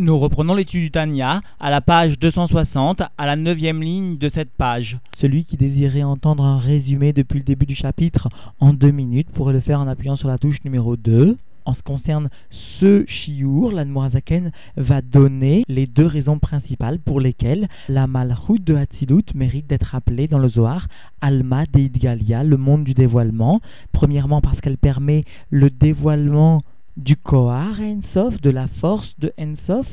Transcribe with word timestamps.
Nous 0.00 0.16
reprenons 0.16 0.54
l'étude 0.54 0.82
du 0.84 0.90
Tanya 0.92 1.40
à 1.58 1.70
la 1.70 1.80
page 1.80 2.20
260, 2.20 3.00
à 3.00 3.26
la 3.26 3.34
neuvième 3.34 3.82
ligne 3.82 4.16
de 4.16 4.30
cette 4.32 4.52
page. 4.52 4.96
Celui 5.20 5.44
qui 5.44 5.56
désirait 5.56 6.04
entendre 6.04 6.44
un 6.44 6.58
résumé 6.60 7.12
depuis 7.12 7.40
le 7.40 7.44
début 7.44 7.66
du 7.66 7.74
chapitre 7.74 8.28
en 8.60 8.72
deux 8.72 8.92
minutes 8.92 9.28
pourrait 9.34 9.54
le 9.54 9.60
faire 9.60 9.80
en 9.80 9.88
appuyant 9.88 10.14
sur 10.14 10.28
la 10.28 10.38
touche 10.38 10.62
numéro 10.64 10.96
2. 10.96 11.36
En 11.64 11.72
ce 11.72 11.78
qui 11.78 11.82
concerne 11.82 12.28
ce 12.78 13.04
chiour, 13.08 13.72
l'Anmoazaken 13.72 14.52
va 14.76 15.02
donner 15.02 15.64
les 15.66 15.88
deux 15.88 16.06
raisons 16.06 16.38
principales 16.38 17.00
pour 17.00 17.18
lesquelles 17.18 17.66
la 17.88 18.06
malchut 18.06 18.60
de 18.60 18.76
Hatzilut 18.76 19.34
mérite 19.34 19.66
d'être 19.66 19.96
appelée 19.96 20.28
dans 20.28 20.38
le 20.38 20.48
Zohar 20.48 20.86
Alma 21.20 21.64
Deidgalia, 21.72 22.44
le 22.44 22.56
monde 22.56 22.84
du 22.84 22.94
dévoilement. 22.94 23.60
Premièrement 23.90 24.40
parce 24.42 24.60
qu'elle 24.60 24.78
permet 24.78 25.24
le 25.50 25.70
dévoilement 25.70 26.62
du 26.98 27.16
Kohar 27.16 27.80
Ensof, 27.80 28.40
de 28.42 28.50
la 28.50 28.66
force 28.80 29.08
de 29.18 29.32
Ensof, 29.38 29.86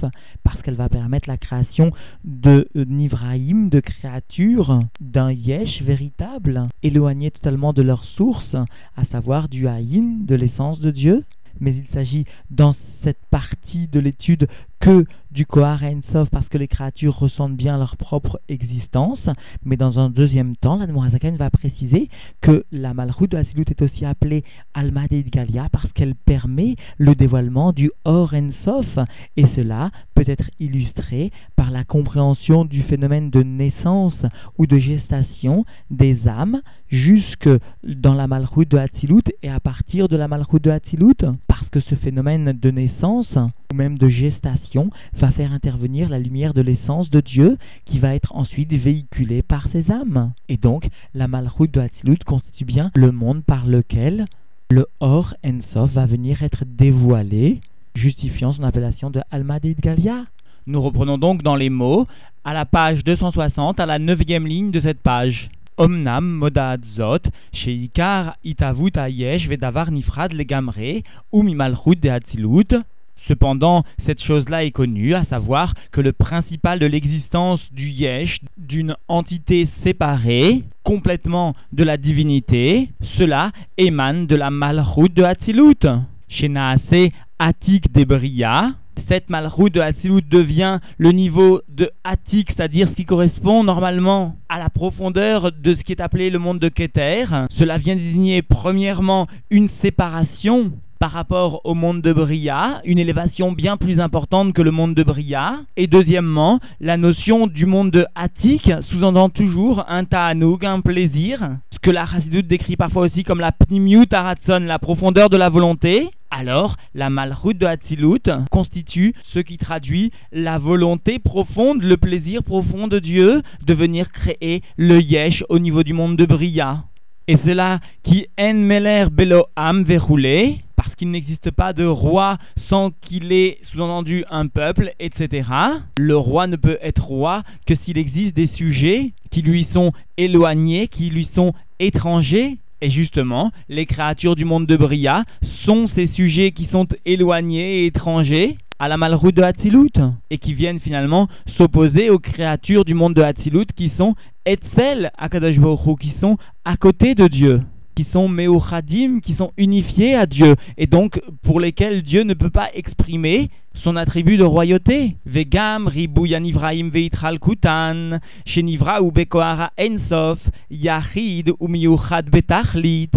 parce 0.44 0.62
qu'elle 0.64 0.76
va 0.76 0.90
permettre 0.90 1.30
la 1.30 1.38
création 1.38 1.92
de 2.24 2.68
Nivraïm, 2.76 3.70
de 3.70 3.80
créatures, 3.80 4.80
d'un 5.00 5.32
Yesh 5.32 5.82
véritable, 5.84 6.68
éloigné 6.82 7.32
totalement 7.32 7.74
de 7.74 7.84
leur 7.84 8.04
source, 8.04 8.56
à 8.98 9.06
savoir 9.12 9.48
du 9.50 9.68
Haïn, 9.68 10.26
de 10.26 10.36
l'essence 10.36 10.80
de 10.80 10.92
Dieu. 10.92 11.24
Mais 11.60 11.72
il 11.72 11.86
s'agit 11.94 12.26
dans 12.50 12.76
cette 13.04 13.24
partie 13.30 13.88
de 13.88 14.00
l'étude 14.00 14.48
que 14.80 15.06
du 15.36 15.46
Kohar 15.46 15.84
Ensof 15.84 16.30
parce 16.30 16.48
que 16.48 16.58
les 16.58 16.70
créatures 16.70 17.20
ressentent 17.20 17.58
bien 17.58 17.78
leur 17.78 17.98
propre 17.98 18.40
existence. 18.48 19.20
Mais 19.66 19.76
dans 19.76 20.00
un 20.00 20.10
deuxième 20.10 20.56
temps, 20.56 20.78
la 20.78 21.10
Zaken 21.10 21.36
va 21.36 21.50
préciser 21.50 22.10
que 22.42 22.64
la 22.72 22.94
Malchut 22.94 23.28
de 23.28 23.38
Hasilut 23.38 23.66
est 23.70 23.82
aussi 23.82 24.06
appelée 24.06 24.46
Alma 24.74 25.08
de 25.08 25.22
Galia 25.30 25.68
parce 25.72 25.92
qu'elle 25.92 26.16
permet 26.16 26.78
le 26.98 27.16
dévoilement 27.16 27.74
du 27.74 27.92
Or 28.06 28.34
Ensof. 28.34 28.88
Et 29.36 29.46
cela 29.58 29.92
peut 30.16 30.24
être 30.26 30.50
illustré 30.62 31.32
par 31.58 31.70
la 31.70 31.84
compréhension 31.84 32.64
du 32.64 32.82
phénomène 32.84 33.30
de 33.30 33.44
naissance 33.44 34.16
ou 34.58 34.66
de 34.66 34.78
gestation 34.78 35.66
des 35.92 36.28
âmes 36.30 36.62
jusque 36.90 37.50
dans 37.84 38.14
la 38.14 38.28
Malchut 38.28 38.66
de 38.66 38.78
Hatzilut 38.78 39.24
et 39.44 39.50
à 39.50 39.60
partir 39.60 40.08
de 40.08 40.16
la 40.16 40.30
Malchut 40.30 40.62
de 40.62 40.72
Hatzilut, 40.72 41.26
parce 41.56 41.70
que 41.70 41.80
ce 41.80 41.96
phénomène 41.96 42.52
de 42.52 42.70
naissance 42.70 43.34
ou 43.72 43.76
même 43.76 43.98
de 43.98 44.10
gestation 44.10 44.90
va 45.14 45.32
faire 45.32 45.54
intervenir 45.54 46.10
la 46.10 46.20
lumière 46.20 46.54
de 46.54 46.60
l'essence 46.60 47.10
de 47.10 47.22
Dieu 47.22 47.58
qui 47.86 48.00
va 48.00 48.14
être 48.14 48.36
ensuite 48.36 48.74
véhiculée 48.74 49.42
par 49.42 49.70
ces 49.72 49.90
âmes. 49.90 50.34
Et 50.50 50.58
donc, 50.58 50.86
la 51.14 51.30
Malchut 51.30 51.70
de 51.72 51.80
Hatzilut 51.80 52.20
constitue 52.26 52.66
bien 52.66 52.92
le 52.94 53.14
monde 53.14 53.42
par 53.46 53.66
lequel 53.66 54.26
le 54.70 54.86
Or 55.00 55.34
Ensof 55.46 55.92
va 55.94 56.06
venir 56.06 56.44
être 56.44 56.66
dévoilé, 56.66 57.62
justifiant 57.96 58.52
son 58.52 58.64
appellation 58.64 59.10
de 59.10 59.22
Alma 59.32 59.60
Galia. 59.60 60.26
Nous 60.68 60.82
reprenons 60.82 61.18
donc 61.18 61.42
dans 61.42 61.56
les 61.56 61.70
mots 61.70 62.06
à 62.44 62.54
la 62.54 62.66
page 62.66 63.02
260, 63.06 63.80
à 63.80 63.86
la 63.86 63.98
neuvième 63.98 64.46
ligne 64.46 64.72
de 64.72 64.82
cette 64.82 65.02
page. 65.02 65.50
Omnam 65.78 66.38
modad 66.40 66.82
zot, 66.96 67.24
sheikar 67.54 68.36
itavut 68.44 68.98
ayesh 68.98 69.48
vedavar 69.48 69.92
nifrad 69.92 70.34
legamre, 70.34 71.04
ou 71.32 71.44
mimalchut 71.44 72.00
de 72.02 72.10
Hatzilut, 72.10 72.84
Cependant, 73.28 73.84
cette 74.06 74.24
chose-là 74.24 74.66
est 74.66 74.72
connue, 74.72 75.16
à 75.16 75.26
savoir 75.26 75.74
que 75.92 76.02
le 76.02 76.14
principal 76.14 76.78
de 76.78 76.86
l'existence 76.86 77.60
du 77.72 77.90
Yesh, 77.90 78.40
d'une 78.58 78.96
entité 79.08 79.68
séparée, 79.84 80.64
complètement 80.84 81.56
de 81.74 81.84
la 81.84 81.98
divinité, 81.98 82.90
cela 83.18 83.52
émane 83.78 84.28
de 84.28 84.36
la 84.36 84.52
Malchut 84.52 85.10
de 85.14 85.24
Hatzilut. 85.24 85.88
Chez 86.30 86.50
Naase 86.50 87.10
Atik 87.40 87.92
Debria, 87.92 88.76
cette 89.08 89.30
Malchut 89.30 89.70
de 89.70 89.82
Hatzilut 89.82 90.22
devient 90.30 90.80
le 90.98 91.12
niveau 91.12 91.62
de 91.70 91.92
Atik, 92.04 92.50
c'est-à-dire 92.56 92.88
ce 92.90 92.94
qui 92.94 93.06
correspond 93.06 93.64
normalement 93.64 94.36
à 94.50 94.60
la 94.60 94.70
profondeur 94.70 95.52
de 95.52 95.76
ce 95.76 95.82
qui 95.84 95.92
est 95.92 96.02
appelé 96.02 96.30
le 96.30 96.40
monde 96.40 96.60
de 96.60 96.70
Keter. 96.70 97.26
Cela 97.60 97.78
vient 97.78 97.96
désigner 97.96 98.42
premièrement 98.42 99.28
une 99.50 99.70
séparation 99.82 100.72
par 101.00 101.12
rapport 101.12 101.62
au 101.66 101.74
monde 101.74 102.02
de 102.02 102.14
Bria, 102.14 102.82
une 102.86 103.00
élévation 103.00 103.52
bien 103.52 103.78
plus 103.78 104.00
importante 104.00 104.54
que 104.54 104.62
le 104.62 104.72
monde 104.72 104.96
de 104.96 105.04
Bria. 105.04 105.60
Et 105.78 105.88
deuxièmement, 105.88 106.60
la 106.80 106.98
notion 106.98 107.48
du 107.48 107.66
monde 107.66 107.92
de 107.92 108.06
Attic 108.16 108.72
sous-entend 108.90 109.30
toujours 109.30 109.86
un 109.88 110.06
ta'anoug, 110.06 110.66
un 110.66 110.82
plaisir, 110.82 111.58
ce 111.72 111.80
que 111.80 111.92
la 111.92 112.06
Chassidut 112.06 112.44
décrit 112.44 112.78
parfois 112.78 113.04
aussi 113.04 113.24
comme 113.24 113.40
la 113.40 113.52
pnimiut 113.52 114.08
aratson, 114.12 114.60
la 114.60 114.80
profondeur 114.80 115.30
de 115.30 115.38
la 115.38 115.50
volonté. 115.50 116.10
Alors, 116.32 116.76
la 116.94 117.10
malchut 117.10 117.54
de 117.54 117.66
Hatzilut 117.66 118.30
constitue 118.52 119.14
ce 119.34 119.40
qui 119.40 119.58
traduit 119.58 120.12
la 120.32 120.58
volonté 120.58 121.20
profonde, 121.20 121.82
le 121.82 121.98
plaisir 121.98 122.44
profond 122.44 122.88
de 122.88 123.00
Dieu 123.00 123.42
de 123.66 123.74
venir 123.74 124.12
créer 124.12 124.62
le 124.78 125.00
yesh 125.02 125.44
au 125.50 125.60
niveau 125.60 125.84
du 125.84 125.94
monde 125.94 126.18
de 126.18 126.26
Bria. 126.26 126.84
Et 127.28 127.38
c'est 127.44 127.56
là 127.56 127.80
qui 128.04 128.28
en 128.40 128.54
meler 128.54 129.06
belo 129.12 129.46
am 129.56 129.84
verroulé, 129.84 130.62
parce 130.86 130.96
qu'il 130.96 131.10
n'existe 131.10 131.50
pas 131.52 131.74
de 131.74 131.86
roi 131.86 132.38
sans 132.70 132.92
qu'il 132.92 133.32
ait 133.32 133.58
sous-entendu 133.72 134.24
un 134.30 134.48
peuple, 134.48 134.94
etc. 135.00 135.50
Le 135.98 136.16
roi 136.16 136.46
ne 136.48 136.56
peut 136.56 136.78
être 136.82 137.04
roi 137.04 137.44
que 137.66 137.74
s'il 137.84 137.98
existe 137.98 138.36
des 138.36 138.50
sujets 138.56 139.12
qui 139.32 139.42
lui 139.42 139.68
sont 139.74 139.92
éloignés, 140.18 140.88
qui 140.88 141.10
lui 141.10 141.28
sont 141.34 141.54
étrangers. 141.80 142.58
Et 142.82 142.92
justement, 142.92 143.52
les 143.68 143.88
créatures 143.88 144.36
du 144.36 144.46
monde 144.46 144.68
de 144.68 144.78
Bria 144.78 145.24
sont 145.66 145.88
ces 145.96 146.08
sujets 146.08 146.52
qui 146.52 146.68
sont 146.72 146.88
éloignés 147.06 147.80
et 147.80 147.86
étrangers 147.88 148.58
à 148.78 148.88
la 148.88 148.98
malroute 148.98 149.36
de 149.36 149.42
Hatzilut 149.42 149.98
et 150.30 150.38
qui 150.38 150.54
viennent 150.54 150.82
finalement 150.82 151.28
s'opposer 151.58 152.10
aux 152.10 152.20
créatures 152.20 152.86
du 152.86 152.94
monde 152.94 153.16
de 153.16 153.24
Hatzilut 153.24 153.68
qui 153.76 153.92
sont 153.98 154.16
Etzel 154.46 155.12
Akadosh 155.18 155.56
qui 156.00 156.14
sont 156.22 156.38
à 156.64 156.78
côté 156.78 157.16
de 157.16 157.28
Dieu 157.28 157.62
qui 157.96 158.06
sont 158.12 158.28
Meochadim, 158.28 159.20
qui 159.22 159.36
sont 159.36 159.52
unifiés 159.58 160.16
à 160.16 160.26
Dieu, 160.26 160.56
et 160.78 160.88
donc 160.88 161.22
pour 161.44 161.60
lesquels 161.60 162.04
Dieu 162.04 162.24
ne 162.24 162.34
peut 162.34 162.50
pas 162.50 162.70
exprimer 162.74 163.50
son 163.84 163.96
attribut 163.96 164.38
de 164.38 164.44
royauté. 164.44 165.16
Vegam 165.26 165.88
ribuyanivraim 165.88 166.90
veitral 166.90 167.40
kutan, 167.40 168.20
shenivra 168.46 169.02
ou 169.02 169.12
bekoara 169.12 169.72
ensof, 169.80 170.40
yachid 170.70 171.52
ou 171.60 171.68
miuchad 171.68 172.30
betachlit. 172.30 173.12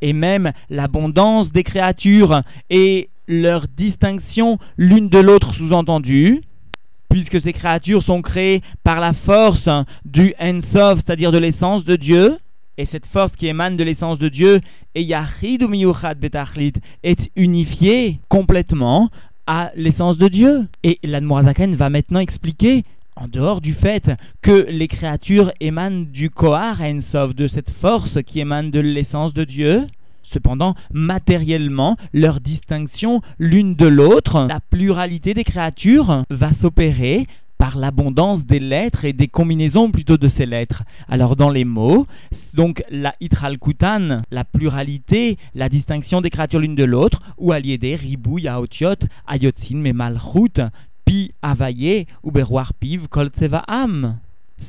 Et 0.00 0.12
même 0.12 0.52
l'abondance 0.68 1.52
des 1.52 1.62
créatures 1.62 2.42
et 2.70 3.08
leur 3.28 3.66
distinction 3.76 4.58
l'une 4.76 5.08
de 5.08 5.18
l'autre 5.18 5.54
sous-entendue, 5.54 6.42
puisque 7.08 7.40
ces 7.42 7.52
créatures 7.52 8.02
sont 8.02 8.22
créées 8.22 8.62
par 8.82 8.98
la 8.98 9.12
force 9.12 9.68
du 10.04 10.34
Ensof, 10.40 10.98
c'est-à-dire 11.04 11.30
de 11.30 11.38
l'essence 11.38 11.84
de 11.84 11.94
Dieu, 11.94 12.38
et 12.78 12.86
cette 12.86 13.06
force 13.06 13.34
qui 13.36 13.46
émane 13.46 13.76
de 13.76 13.84
l'essence 13.84 14.18
de 14.18 14.28
Dieu, 14.28 14.60
et 14.94 15.06
Betachlit, 16.20 16.74
est 17.02 17.30
unifiée 17.36 18.20
complètement 18.28 19.10
à 19.46 19.70
l'essence 19.74 20.18
de 20.18 20.28
Dieu. 20.28 20.66
Et 20.82 20.98
l'Admorazaken 21.02 21.76
va 21.76 21.90
maintenant 21.90 22.20
expliquer, 22.20 22.84
en 23.16 23.28
dehors 23.28 23.60
du 23.60 23.74
fait 23.74 24.10
que 24.40 24.66
les 24.68 24.88
créatures 24.88 25.52
émanent 25.60 26.06
du 26.10 26.30
Kohar 26.30 26.80
Ensof, 26.80 27.34
de 27.34 27.48
cette 27.48 27.70
force 27.80 28.18
qui 28.26 28.40
émane 28.40 28.70
de 28.70 28.80
l'essence 28.80 29.34
de 29.34 29.44
Dieu, 29.44 29.86
Cependant, 30.32 30.74
matériellement, 30.92 31.96
leur 32.12 32.40
distinction 32.40 33.20
l'une 33.38 33.74
de 33.74 33.86
l'autre, 33.86 34.46
la 34.48 34.60
pluralité 34.60 35.34
des 35.34 35.44
créatures 35.44 36.24
va 36.30 36.50
s'opérer 36.62 37.26
par 37.62 37.78
l'abondance 37.78 38.44
des 38.44 38.58
lettres 38.58 39.04
et 39.04 39.12
des 39.12 39.28
combinaisons 39.28 39.92
plutôt 39.92 40.16
de 40.16 40.28
ces 40.36 40.46
lettres. 40.46 40.82
Alors 41.08 41.36
dans 41.36 41.48
les 41.48 41.64
mots, 41.64 42.08
donc 42.54 42.82
la 42.90 43.14
itralkutan, 43.20 44.22
la 44.32 44.42
pluralité, 44.42 45.38
la 45.54 45.68
distinction 45.68 46.20
des 46.20 46.30
créatures 46.30 46.58
l'une 46.58 46.74
de 46.74 46.84
l'autre, 46.84 47.22
ou 47.38 47.52
aliédé, 47.52 47.94
ribou, 47.94 48.38
yaotiot, 48.40 48.96
ayotsin, 49.28 49.76
mais 49.76 49.92
malchut, 49.92 50.58
pi, 51.04 51.34
avaye, 51.40 52.08
ou 52.24 52.32
beroir 52.32 52.74
piv, 52.74 53.06
am. 53.68 54.18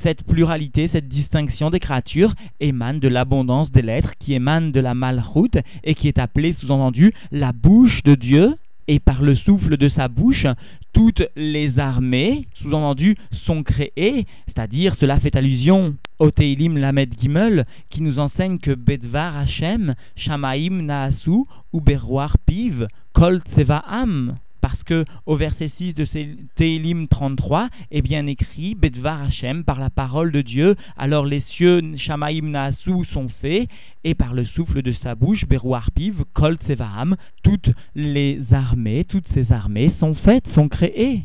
Cette 0.03 0.21
pluralité, 0.21 0.87
cette 0.93 1.09
distinction 1.09 1.71
des 1.71 1.79
créatures 1.79 2.35
émane 2.59 2.99
de 2.99 3.07
l'abondance 3.07 3.71
des 3.71 3.81
lettres 3.81 4.13
qui 4.19 4.35
émane 4.35 4.71
de 4.71 4.79
la 4.79 4.93
malchut 4.93 5.57
et 5.83 5.95
qui 5.95 6.07
est 6.07 6.19
appelée 6.19 6.55
sous-entendu 6.59 7.11
la 7.31 7.53
bouche 7.53 8.03
de 8.03 8.13
Dieu 8.13 8.53
et 8.87 8.99
par 8.99 9.21
le 9.21 9.35
souffle 9.35 9.77
de 9.77 9.89
sa 9.89 10.07
bouche, 10.07 10.45
toutes 10.93 11.23
les 11.35 11.79
armées, 11.79 12.47
sous-entendu, 12.61 13.17
sont 13.45 13.63
créées, 13.63 14.25
c'est-à-dire 14.47 14.95
cela 14.99 15.19
fait 15.19 15.35
allusion 15.35 15.95
au 16.19 16.31
Teilim 16.31 16.77
Lamed 16.77 17.13
Gimel, 17.19 17.65
qui 17.89 18.01
nous 18.01 18.19
enseigne 18.19 18.59
que 18.59 18.75
Bedvar 18.75 19.37
Hashem, 19.37 19.95
Shamaim 20.15 20.83
Naasu, 20.83 21.45
ou 21.71 21.81
Berroar 21.81 22.37
Piv, 22.45 22.87
Kol 23.13 23.41
Tsevaam 23.55 24.37
parce 24.63 24.81
que 24.83 25.03
au 25.25 25.35
verset 25.35 25.71
6 25.77 25.93
de 25.93 26.07
Teilim 26.55 27.09
33 27.09 27.67
est 27.91 28.01
bien 28.01 28.25
écrit 28.27 28.75
Bedvar 28.75 29.23
Hashem 29.23 29.65
par 29.65 29.77
la 29.77 29.89
parole 29.89 30.31
de 30.31 30.41
Dieu, 30.41 30.77
alors 30.95 31.25
les 31.25 31.41
cieux 31.49 31.81
Shamaim 31.97 32.51
Naasu 32.51 33.03
sont 33.11 33.27
faits 33.41 33.67
et 34.05 34.15
par 34.15 34.33
le 34.33 34.45
souffle 34.45 34.81
de 34.81 34.93
sa 35.03 35.15
bouche 35.15 35.45
Berouar 35.45 35.91
Piv 35.91 36.23
Kol 36.33 36.55
Tsevaam 36.65 37.17
toutes 37.43 37.71
les 37.93 38.39
armées, 38.53 39.03
toutes 39.03 39.27
ces 39.33 39.51
armées 39.51 39.91
sont 39.99 40.15
faites, 40.15 40.47
sont 40.55 40.69
créées. 40.69 41.23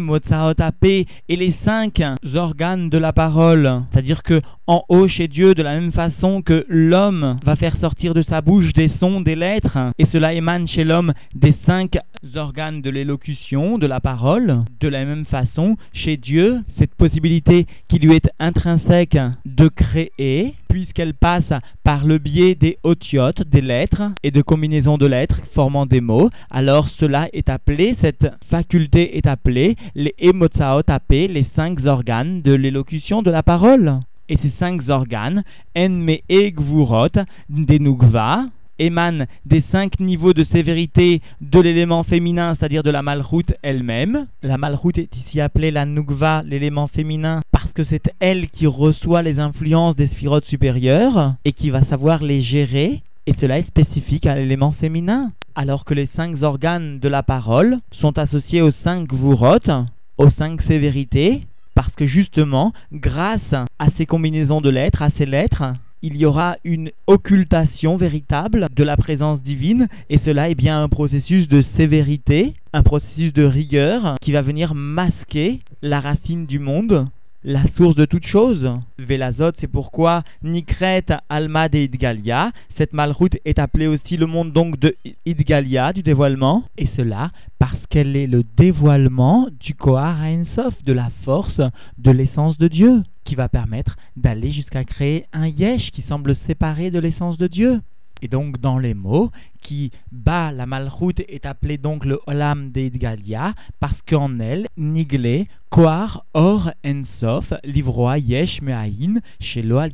Motsaotape 0.00 0.84
et 0.84 1.06
les 1.28 1.54
cinq 1.64 2.02
organes 2.34 2.90
de 2.90 2.98
la 2.98 3.12
parole. 3.12 3.82
C'est-à-dire 3.90 4.22
que 4.22 4.40
en 4.66 4.84
haut 4.88 5.08
chez 5.08 5.26
Dieu, 5.26 5.54
de 5.54 5.62
la 5.62 5.74
même 5.74 5.92
façon 5.92 6.42
que 6.42 6.64
l'homme 6.68 7.38
va 7.44 7.56
faire 7.56 7.76
sortir 7.80 8.14
de 8.14 8.22
sa 8.22 8.40
bouche 8.40 8.72
des 8.74 8.90
sons, 9.00 9.20
des 9.20 9.34
lettres, 9.34 9.78
et 9.98 10.06
cela 10.12 10.32
émane 10.32 10.68
chez 10.68 10.84
l'homme 10.84 11.12
des 11.34 11.54
cinq 11.66 11.98
organes 12.36 12.80
de 12.80 12.90
l'élocution, 12.90 13.78
de 13.78 13.86
la 13.86 13.98
parole, 14.00 14.62
de 14.80 14.88
la 14.88 15.04
même 15.04 15.24
façon, 15.24 15.76
chez 15.92 16.16
Dieu, 16.16 16.60
cette 16.78 16.94
possibilité 16.94 17.66
qui 17.88 17.98
lui 17.98 18.14
est 18.14 18.30
intrinsèque 18.38 19.18
de 19.44 19.68
créer, 19.68 20.54
puisqu'elle 20.70 21.14
passe 21.14 21.52
par 21.84 22.04
le 22.04 22.18
biais 22.18 22.54
des 22.54 22.78
otiotes, 22.84 23.42
des 23.42 23.60
lettres, 23.60 24.02
et 24.22 24.30
de 24.30 24.40
combinaisons 24.40 24.96
de 24.96 25.06
lettres 25.06 25.40
formant 25.54 25.84
des 25.84 26.00
mots, 26.00 26.30
alors 26.50 26.88
cela 27.00 27.28
est 27.32 27.50
appelé, 27.50 27.96
cette 28.00 28.26
faculté 28.50 29.18
est 29.18 29.26
appelée 29.26 29.76
les 29.94 30.14
emotsaot 30.18 30.82
les 31.10 31.46
cinq 31.56 31.84
organes 31.86 32.42
de 32.42 32.54
l'élocution 32.54 33.22
de 33.22 33.30
la 33.30 33.42
parole. 33.42 34.00
Et 34.28 34.36
ces 34.36 34.52
cinq 34.60 34.88
organes, 34.88 35.42
enme 35.76 36.16
egvurot, 36.28 37.08
des 37.48 37.80
nugva, 37.80 38.44
émanent 38.78 39.26
des 39.44 39.62
cinq 39.72 40.00
niveaux 40.00 40.32
de 40.32 40.44
sévérité 40.44 41.20
de 41.40 41.60
l'élément 41.60 42.02
féminin, 42.02 42.56
c'est-à-dire 42.58 42.82
de 42.82 42.90
la 42.90 43.02
malroute 43.02 43.52
elle-même. 43.62 44.26
La 44.42 44.56
malroute 44.56 44.98
est 44.98 45.14
ici 45.16 45.40
appelée 45.40 45.70
la 45.70 45.84
nugva, 45.84 46.42
l'élément 46.44 46.88
féminin, 46.88 47.42
que 47.80 47.86
c'est 47.88 48.12
elle 48.20 48.50
qui 48.50 48.66
reçoit 48.66 49.22
les 49.22 49.38
influences 49.38 49.96
des 49.96 50.08
sphirotes 50.08 50.44
supérieures 50.44 51.32
et 51.46 51.52
qui 51.52 51.70
va 51.70 51.82
savoir 51.84 52.22
les 52.22 52.42
gérer. 52.42 53.00
Et 53.26 53.32
cela 53.40 53.58
est 53.58 53.68
spécifique 53.68 54.26
à 54.26 54.34
l'élément 54.34 54.72
féminin, 54.72 55.32
alors 55.54 55.86
que 55.86 55.94
les 55.94 56.10
cinq 56.14 56.42
organes 56.42 56.98
de 56.98 57.08
la 57.08 57.22
parole 57.22 57.78
sont 57.92 58.18
associés 58.18 58.60
aux 58.60 58.72
cinq 58.84 59.14
vurot, 59.14 59.86
aux 60.18 60.30
cinq 60.36 60.60
sévérités, 60.62 61.46
parce 61.74 61.94
que 61.94 62.06
justement, 62.06 62.74
grâce 62.92 63.54
à 63.78 63.86
ces 63.96 64.04
combinaisons 64.04 64.60
de 64.60 64.70
lettres, 64.70 65.00
à 65.00 65.10
ces 65.16 65.24
lettres, 65.24 65.72
il 66.02 66.16
y 66.16 66.26
aura 66.26 66.56
une 66.64 66.90
occultation 67.06 67.96
véritable 67.96 68.68
de 68.76 68.84
la 68.84 68.98
présence 68.98 69.40
divine, 69.42 69.88
et 70.10 70.18
cela 70.26 70.50
est 70.50 70.54
bien 70.54 70.82
un 70.82 70.88
processus 70.88 71.48
de 71.48 71.64
sévérité, 71.78 72.52
un 72.74 72.82
processus 72.82 73.32
de 73.32 73.44
rigueur 73.44 74.16
qui 74.20 74.32
va 74.32 74.42
venir 74.42 74.74
masquer 74.74 75.60
la 75.80 76.00
racine 76.00 76.44
du 76.44 76.58
monde, 76.58 77.06
la 77.42 77.62
source 77.76 77.96
de 77.96 78.04
toute 78.04 78.26
chose. 78.26 78.68
Vélazot, 78.98 79.52
c'est 79.60 79.66
pourquoi 79.66 80.22
Nikret 80.42 81.06
Alma 81.28 81.68
de 81.68 81.78
Idgalia, 81.78 82.52
cette 82.76 82.92
malroute 82.92 83.36
est 83.44 83.58
appelée 83.58 83.86
aussi 83.86 84.16
le 84.16 84.26
monde 84.26 84.52
donc 84.52 84.78
de 84.78 84.94
Idgalia, 85.24 85.92
du 85.92 86.02
dévoilement, 86.02 86.64
et 86.76 86.88
cela 86.96 87.30
parce 87.58 87.78
qu'elle 87.90 88.16
est 88.16 88.26
le 88.26 88.42
dévoilement 88.56 89.48
du 89.60 89.74
Kohar 89.74 90.18
Ensof, 90.22 90.74
de 90.84 90.92
la 90.92 91.10
force, 91.24 91.60
de 91.98 92.10
l'essence 92.10 92.56
de 92.58 92.68
Dieu 92.68 93.02
qui 93.24 93.34
va 93.34 93.48
permettre 93.48 93.96
d'aller 94.16 94.50
jusqu'à 94.50 94.84
créer 94.84 95.26
un 95.32 95.46
yesh 95.46 95.90
qui 95.90 96.02
semble 96.08 96.36
séparé 96.46 96.90
de 96.90 96.98
l'essence 96.98 97.36
de 97.36 97.46
Dieu. 97.46 97.80
Et 98.22 98.28
donc 98.28 98.58
dans 98.60 98.78
les 98.78 98.94
mots, 98.94 99.30
qui 99.62 99.90
bat 100.12 100.52
la 100.52 100.66
malroute 100.66 101.20
est 101.20 101.46
appelé 101.46 101.78
donc 101.78 102.04
le 102.04 102.20
olam 102.26 102.70
d'Edgalia, 102.70 103.54
parce 103.78 104.00
qu'en 104.08 104.40
elle, 104.40 104.68
niglé, 104.76 105.48
koar, 105.70 106.24
or, 106.34 106.72
ensof, 106.84 107.52
livroa, 107.64 108.18
yesh, 108.18 108.60
me'ahin, 108.62 109.20
shelo 109.40 109.78
al 109.78 109.92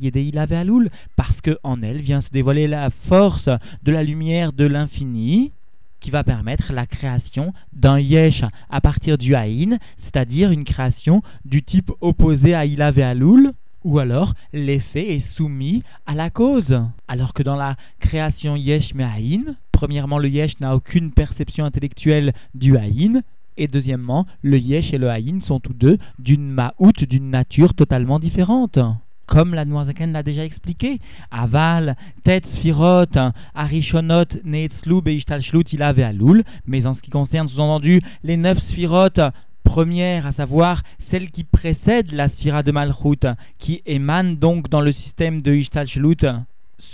alul, 0.51 0.89
parce 1.15 1.39
qu'en 1.41 1.81
elle 1.81 2.01
vient 2.01 2.21
se 2.21 2.29
dévoiler 2.31 2.67
la 2.67 2.89
force 3.07 3.49
de 3.83 3.91
la 3.91 4.03
lumière 4.03 4.53
de 4.53 4.65
l'infini, 4.65 5.51
qui 5.99 6.11
va 6.11 6.23
permettre 6.23 6.73
la 6.73 6.85
création 6.85 7.53
d'un 7.73 7.99
yesh 7.99 8.43
à 8.69 8.81
partir 8.81 9.17
du 9.17 9.35
haïn, 9.35 9.77
c'est-à-dire 10.03 10.51
une 10.51 10.63
création 10.63 11.21
du 11.45 11.63
type 11.63 11.91
opposé 12.01 12.53
à 12.53 12.65
ila 12.65 12.91
ve'alul, 12.91 13.53
ou 13.87 13.99
alors 13.99 14.33
l'effet 14.51 15.15
est 15.15 15.31
soumis 15.37 15.81
à 16.05 16.13
la 16.13 16.29
cause. 16.29 16.83
Alors 17.07 17.33
que 17.33 17.41
dans 17.41 17.55
la 17.55 17.77
création 18.01 18.57
yesh 18.57 18.93
me'ahin, 18.93 19.55
premièrement 19.71 20.17
le 20.17 20.27
yesh 20.27 20.59
n'a 20.59 20.75
aucune 20.75 21.11
perception 21.11 21.63
intellectuelle 21.63 22.33
du 22.53 22.75
haïn, 22.75 23.21
et 23.55 23.69
deuxièmement, 23.69 24.27
le 24.41 24.59
yesh 24.59 24.93
et 24.93 24.97
le 24.97 25.09
haïn 25.09 25.39
sont 25.47 25.61
tous 25.61 25.73
deux 25.73 25.97
d'une 26.19 26.49
ma'out, 26.49 27.05
d'une 27.07 27.29
nature 27.29 27.73
totalement 27.75 28.19
différente 28.19 28.77
comme 29.27 29.53
la 29.53 29.65
Noirzaken 29.65 30.13
l'a 30.13 30.23
déjà 30.23 30.45
expliqué. 30.45 30.99
Aval, 31.31 31.97
tête, 32.23 32.45
sphirot, 32.55 33.31
arishonot, 33.53 34.23
neetzlou, 34.45 35.01
beishtalshlut, 35.01 35.65
il 35.73 35.83
avait 35.83 36.03
aloul. 36.03 36.43
Mais 36.65 36.85
en 36.85 36.95
ce 36.95 37.01
qui 37.01 37.11
concerne, 37.11 37.49
sous-entendu, 37.49 38.01
les 38.23 38.37
neuf 38.37 38.57
premières, 39.67 40.25
à 40.25 40.33
savoir 40.33 40.81
celles 41.11 41.29
qui 41.29 41.43
précèdent 41.43 42.13
la 42.13 42.29
sphira 42.29 42.63
de 42.63 42.71
Malchut, 42.71 43.27
qui 43.59 43.81
émanent 43.85 44.33
donc 44.33 44.69
dans 44.69 44.81
le 44.81 44.93
système 44.93 45.41
de 45.41 45.53
Ishtalshlut, 45.53 46.23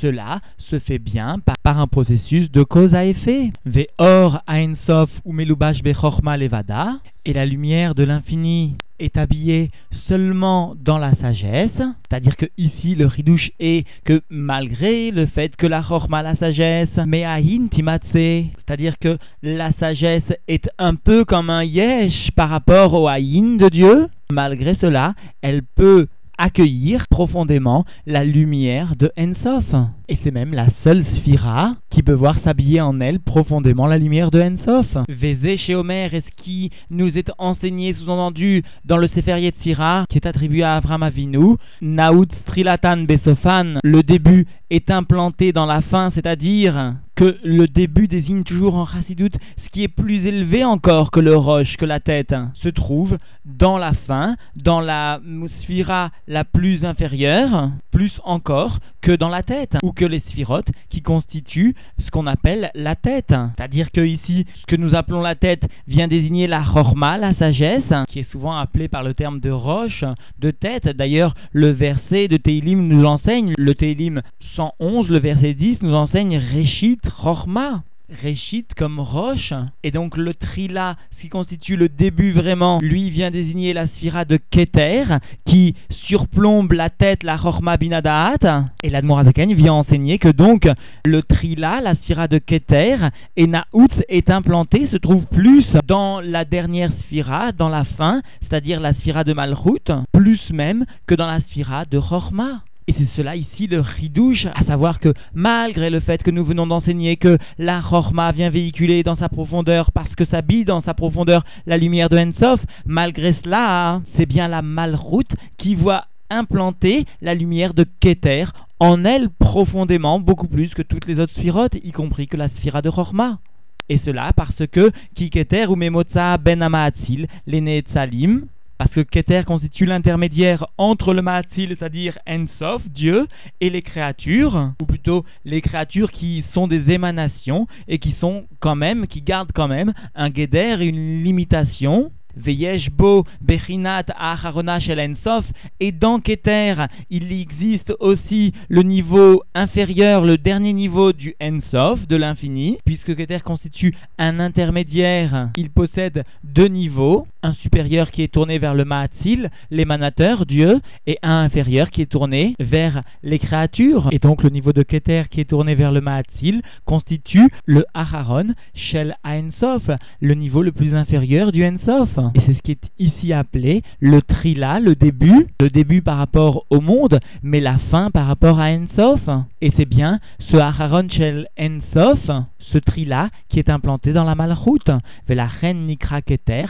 cela 0.04 0.42
se 0.70 0.80
fait 0.80 1.00
bien 1.00 1.40
par, 1.64 1.80
un 1.80 1.88
processus 1.88 2.52
de 2.52 2.64
cause 2.64 2.94
à 2.94 3.06
effet. 3.06 3.52
Ve'or 3.66 4.44
sof 4.86 5.10
ou 5.24 5.34
bechorma 5.34 6.36
levada, 6.36 7.00
et 7.26 7.32
la 7.32 7.46
lumière 7.46 7.96
de 7.96 8.04
l'infini 8.04 8.76
est 9.00 9.16
habillée 9.16 9.72
seulement 10.08 10.76
dans 10.80 10.98
la 10.98 11.16
sagesse, 11.16 11.72
c'est-à-dire 11.78 12.36
que 12.36 12.46
ici 12.58 12.96
le 12.96 13.06
ridouche 13.06 13.50
est 13.60 13.86
que 14.04 14.22
malgré 14.30 15.12
le 15.12 15.26
fait 15.26 15.56
que 15.56 15.68
la 15.68 15.82
chorma, 15.82 16.22
la 16.22 16.36
sagesse, 16.36 16.90
mais 17.08 17.24
ahin 17.24 17.68
timatse, 17.72 18.04
c'est-à-dire 18.12 19.00
que 19.00 19.18
la 19.42 19.72
sagesse 19.80 20.34
est 20.50 20.70
un 20.78 20.96
peu 20.96 21.24
comme 21.24 21.50
un 21.50 21.64
yesh 21.64 22.32
par 22.36 22.50
rapport 22.50 22.94
au 22.94 23.08
ahin 23.08 23.56
de 23.58 23.70
Dieu, 23.70 24.08
malgré 24.30 24.76
cela, 24.82 25.14
elle 25.42 25.64
peut 25.64 26.08
accueillir 26.38 27.08
profondément 27.08 27.86
la 28.06 28.24
lumière 28.24 28.96
de 28.96 29.12
Ensof. 29.18 29.66
Et 30.14 30.20
c'est 30.24 30.30
même 30.30 30.54
la 30.54 30.68
seule 30.84 31.04
Sphira 31.16 31.74
qui 31.90 32.04
peut 32.04 32.14
voir 32.14 32.36
s'habiller 32.44 32.82
en 32.82 33.00
elle 33.00 33.20
profondément 33.20 33.88
la 33.88 33.98
lumière 33.98 34.30
de 34.30 34.42
Ensof. 34.42 34.86
Vézé 35.10 35.58
chez 35.58 35.74
Homer 35.74 36.08
est 36.14 36.22
ce 36.22 36.44
qui 36.44 36.70
nous 36.92 37.18
est 37.18 37.32
enseigné 37.40 37.96
sous-entendu 37.96 38.62
dans 38.86 38.98
le 38.98 39.08
Sefer 39.08 39.42
Yetzira 39.42 40.06
qui 40.08 40.20
est 40.20 40.28
attribué 40.28 40.62
à 40.62 40.76
Avram 40.76 41.02
Avinu. 41.02 41.56
Naout 41.82 42.28
Strilatan 42.44 43.06
Besofan, 43.06 43.80
le 43.84 44.04
début 44.04 44.46
est 44.70 44.92
implanté 44.92 45.52
dans 45.52 45.66
la 45.66 45.82
fin, 45.82 46.12
c'est-à-dire 46.14 46.96
que 47.16 47.38
le 47.44 47.68
début 47.68 48.08
désigne 48.08 48.44
toujours 48.44 48.76
en 48.76 48.88
Chassidut 48.88 49.30
ce 49.64 49.70
qui 49.70 49.84
est 49.84 49.88
plus 49.88 50.26
élevé 50.26 50.64
encore 50.64 51.12
que 51.12 51.20
le 51.20 51.36
roche, 51.36 51.78
que 51.78 51.86
la 51.86 52.00
tête, 52.00 52.34
se 52.56 52.70
trouve 52.70 53.18
dans 53.46 53.78
la 53.78 53.94
fin, 54.08 54.36
dans 54.56 54.80
la 54.80 55.20
sphira 55.62 56.10
la 56.28 56.44
plus 56.44 56.84
inférieure, 56.86 57.70
plus 57.92 58.20
encore 58.24 58.80
que 59.02 59.12
dans 59.12 59.30
la 59.30 59.44
tête, 59.44 59.76
ou 59.84 59.92
que 59.92 60.03
les 60.06 60.20
sphirotes 60.30 60.70
qui 60.90 61.02
constituent 61.02 61.76
ce 62.00 62.12
qu'on 62.12 62.28
appelle 62.28 62.72
la 62.76 62.96
tête. 62.96 63.34
C'est-à-dire 63.58 63.92
que 63.92 64.02
ici, 64.02 64.46
ce 64.62 64.66
que 64.66 64.80
nous 64.80 64.96
appelons 64.96 65.22
la 65.22 65.36
tête 65.36 65.64
vient 65.88 66.08
désigner 66.08 66.48
la 66.48 66.64
chorma, 66.64 67.18
la 67.18 67.34
sagesse, 67.36 67.84
qui 68.10 68.20
est 68.20 68.32
souvent 68.32 68.56
appelée 68.56 68.88
par 68.88 69.04
le 69.04 69.14
terme 69.14 69.40
de 69.40 69.52
roche, 69.52 70.04
de 70.40 70.52
tête. 70.52 70.88
D'ailleurs, 70.88 71.36
le 71.52 71.70
verset 71.70 72.28
de 72.28 72.38
Teilim 72.38 72.88
nous 72.88 73.06
enseigne, 73.06 73.54
le 73.58 73.74
Teilim 73.74 74.22
111, 74.56 75.10
le 75.10 75.20
verset 75.20 75.54
10 75.54 75.82
nous 75.82 75.94
enseigne 75.94 76.38
Reshit 76.38 77.02
Chorma. 77.22 77.84
Réchit 78.22 78.66
comme 78.78 79.00
roche. 79.00 79.54
Et 79.84 79.92
donc 79.92 80.18
le 80.18 80.34
trila, 80.34 80.98
ce 81.16 81.22
qui 81.22 81.30
constitue 81.30 81.76
le 81.76 81.90
début 81.90 82.32
vraiment, 82.32 82.80
lui 82.82 83.10
vient 83.10 83.32
désigner 83.32 83.74
la 83.74 83.88
sphira 83.88 84.24
de 84.26 84.38
Keter, 84.52 85.06
qui 85.48 85.76
surplombe 86.08 86.74
la 86.74 86.90
tête, 86.90 87.24
la 87.24 87.38
Chorma 87.38 87.78
Binadaat. 87.78 88.66
Et 88.84 88.90
l'Admorazaken 88.90 89.54
vient 89.54 89.74
enseigner 89.74 90.20
que 90.20 90.30
donc 90.30 90.68
le 91.06 91.24
trila, 91.24 91.82
la 91.82 91.96
sphira 91.96 92.28
de 92.28 92.38
Keter, 92.38 92.98
et 93.36 93.48
Naout 93.48 93.88
est 94.10 94.30
implanté, 94.30 94.88
se 94.92 94.98
trouve 94.98 95.26
plus 95.26 95.66
dans 95.88 96.22
la 96.22 96.46
dernière 96.46 96.92
sphira, 97.06 97.52
dans 97.52 97.70
la 97.70 97.84
fin, 97.84 98.22
c'est-à-dire 98.42 98.80
la 98.80 98.94
sphira 98.94 99.24
de 99.24 99.34
Malchut, 99.34 99.92
plus 100.12 100.52
même 100.52 100.86
que 101.08 101.16
dans 101.16 101.28
la 101.28 101.40
sphira 101.42 101.86
de 101.86 102.00
Chorma. 102.00 102.62
Et 102.88 102.94
c'est 102.98 103.08
cela 103.16 103.36
ici 103.38 103.68
le 103.68 103.80
ridouche, 103.80 104.46
à 104.54 104.66
savoir 104.66 105.00
que 105.00 105.14
malgré 105.34 105.90
le 105.90 106.02
fait 106.02 106.22
que 106.22 106.32
nous 106.32 106.44
venons 106.44 106.68
d'enseigner 106.68 107.16
que 107.16 107.38
la 107.58 107.82
Chorma 107.82 108.34
vient 108.34 108.50
véhiculer 108.50 109.04
dans 109.04 109.16
sa 109.16 109.30
profondeur, 109.30 109.92
parce 109.94 110.14
que 110.16 110.26
s'habille 110.26 110.66
dans 110.66 110.82
sa 110.82 110.94
profondeur 110.94 111.46
la 111.66 111.78
lumière 111.78 112.10
de 112.10 112.18
Ensof, 112.18 112.60
malgré 112.86 113.36
cela, 113.44 114.02
c'est 114.18 114.26
bien 114.26 114.50
la 114.50 114.62
Malroute 114.62 115.32
qui 115.58 115.76
voit 115.76 116.06
implanter 116.30 117.06
la 117.22 117.36
lumière 117.36 117.74
de 117.74 117.86
Keter 118.02 118.46
en 118.80 119.06
elle 119.06 119.30
profondément, 119.30 120.20
beaucoup 120.20 120.50
plus 120.50 120.74
que 120.74 120.82
toutes 120.82 121.08
les 121.08 121.20
autres 121.20 121.34
sphirotes, 121.34 121.76
y 121.76 121.94
compris 121.94 122.28
que 122.28 122.36
la 122.36 122.50
sphira 122.50 122.82
de 122.82 122.90
Chorma. 122.90 123.40
Et 123.88 124.00
cela 124.06 124.32
parce 124.36 124.66
que 124.72 124.92
Kiketer 125.16 125.68
ou 125.68 125.76
Memotza 125.76 126.38
ben 126.38 126.62
Amaatzil, 126.62 127.28
les 127.48 127.84
Salim, 127.94 128.48
parce 128.78 128.92
que 128.92 129.02
Keter 129.02 129.44
constitue 129.46 129.86
l'intermédiaire 129.86 130.68
entre 130.78 131.14
le 131.14 131.22
Ma'atzil, 131.22 131.76
c'est-à-dire 131.78 132.18
Ensof, 132.28 132.82
Dieu, 132.90 133.28
et 133.62 133.70
les 133.70 133.82
créatures, 133.82 134.72
ou 134.82 134.86
plutôt 134.86 135.26
les 135.46 135.62
créatures 135.62 136.12
qui 136.12 136.44
sont 136.54 136.68
des 136.68 136.92
émanations 136.92 137.68
et 137.88 138.00
qui 138.00 138.16
sont 138.20 138.46
quand 138.60 138.76
même, 138.76 139.08
qui 139.08 139.22
gardent 139.22 139.52
quand 139.54 139.68
même 139.68 139.94
un 140.16 140.34
Geder 140.34 140.78
une 140.82 141.24
limitation. 141.24 142.12
Veyeshbo 142.38 143.26
Bechinat 143.42 144.06
Acharona 144.18 144.80
Shel 144.80 145.00
Ensof, 145.00 145.46
et 145.80 145.92
dans 145.92 146.20
Keter, 146.20 146.76
il 147.10 147.32
existe 147.32 147.94
aussi 148.00 148.54
le 148.70 148.82
niveau 148.82 149.44
inférieur, 149.54 150.24
le 150.24 150.38
dernier 150.38 150.74
niveau 150.74 151.14
du 151.14 151.36
Ensof, 151.42 152.08
de 152.08 152.16
l'infini, 152.16 152.78
puisque 152.86 153.16
Keter 153.16 153.40
constitue 153.44 153.96
un 154.18 154.40
intermédiaire, 154.40 155.50
il 155.56 155.70
possède 155.70 156.24
deux 156.44 156.68
niveaux, 156.68 157.28
un 157.42 157.54
supérieur 157.56 158.12
qui 158.12 158.24
est 158.24 158.32
tourné 158.32 158.58
vers 158.58 158.74
le 158.74 158.86
Ma'atzil, 158.86 159.50
l'émanateur, 159.72 160.46
Dieu, 160.46 160.80
et 161.08 161.20
un 161.22 161.44
inférieur 161.44 161.90
qui 161.90 162.02
est 162.02 162.12
tourné 162.12 162.56
vers 162.60 163.04
les 163.24 163.40
créatures. 163.40 164.10
Et 164.12 164.20
donc 164.20 164.44
le 164.44 164.50
niveau 164.50 164.74
de 164.74 164.84
Keter 164.84 165.24
qui 165.30 165.42
est 165.42 165.50
tourné 165.50 165.76
vers 165.76 165.92
le 165.92 166.02
Ma'atzil 166.02 166.62
constitue 166.86 167.50
le 167.66 167.86
Aharon 167.94 168.54
Shel 168.74 169.16
Ensof, 169.24 169.84
le 170.22 170.34
niveau 170.34 170.62
le 170.62 170.72
plus 170.72 170.96
inférieur 170.96 171.52
du 171.52 171.66
Ensof. 171.66 172.10
Et 172.36 172.40
c'est 172.46 172.54
ce 172.54 172.62
qui 172.62 172.72
est 172.72 172.92
ici 173.00 173.34
appelé 173.34 173.84
le 174.00 174.22
Trila, 174.22 174.80
le 174.80 174.96
début, 174.96 175.48
le 175.62 175.70
début 175.70 176.02
par 176.02 176.18
rapport 176.18 176.66
au 176.70 176.82
monde, 176.82 177.20
mais 177.42 177.60
la 177.60 177.78
fin 177.92 178.12
par 178.12 178.28
rapport 178.28 178.60
à 178.60 178.70
Ensof. 178.72 179.22
Et 179.62 179.72
c'est 179.78 179.86
bien 179.86 180.20
ce 180.40 180.58
Aharon 180.58 181.08
Shel 181.10 181.48
Ensof 181.60 182.30
ce 182.72 182.78
tri-là 182.78 183.30
qui 183.50 183.60
est 183.60 183.70
implanté 183.70 184.14
dans 184.14 184.24
la 184.24 184.36
Malchut. 184.36 184.90
La 185.28 185.48
reine 185.48 185.88
Nikra 185.88 186.22
Keter, 186.22 186.66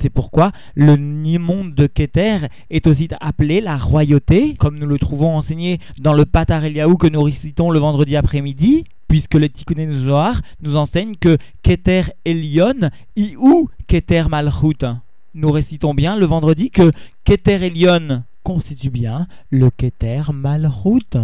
c'est 0.00 0.10
pourquoi 0.10 0.52
le 0.74 0.96
monde 1.38 1.74
de 1.74 1.86
Keter 1.86 2.48
est 2.70 2.86
aussi 2.86 3.08
appelé 3.20 3.60
la 3.60 3.76
royauté, 3.76 4.54
comme 4.58 4.78
nous 4.78 4.86
le 4.86 4.98
trouvons 4.98 5.36
enseigné 5.36 5.80
dans 5.98 6.14
le 6.14 6.24
Patar 6.24 6.64
Eliaou 6.64 6.96
que 6.96 7.08
nous 7.08 7.22
récitons 7.22 7.70
le 7.70 7.78
vendredi 7.78 8.16
après-midi, 8.16 8.84
puisque 9.12 9.34
le 9.34 9.50
Tikkun 9.50 10.06
Zohar 10.06 10.40
nous 10.62 10.74
enseigne 10.74 11.16
que 11.16 11.36
Keter 11.62 12.04
Elion, 12.24 12.88
ou 13.36 13.68
Keter 13.86 14.24
Malchut. 14.30 14.86
Nous 15.34 15.50
récitons 15.50 15.92
bien 15.92 16.16
le 16.16 16.24
vendredi 16.24 16.70
que 16.70 16.90
Keter 17.26 17.62
Elion 17.66 18.22
constitue 18.42 18.88
bien 18.88 19.26
le 19.50 19.68
Keter 19.68 20.22
Malchut, 20.32 21.18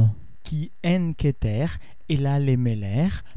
qui 0.45 0.71
en 0.85 1.14
Keter 1.14 1.68
et 2.11 2.18
là 2.18 2.38
les 2.38 2.59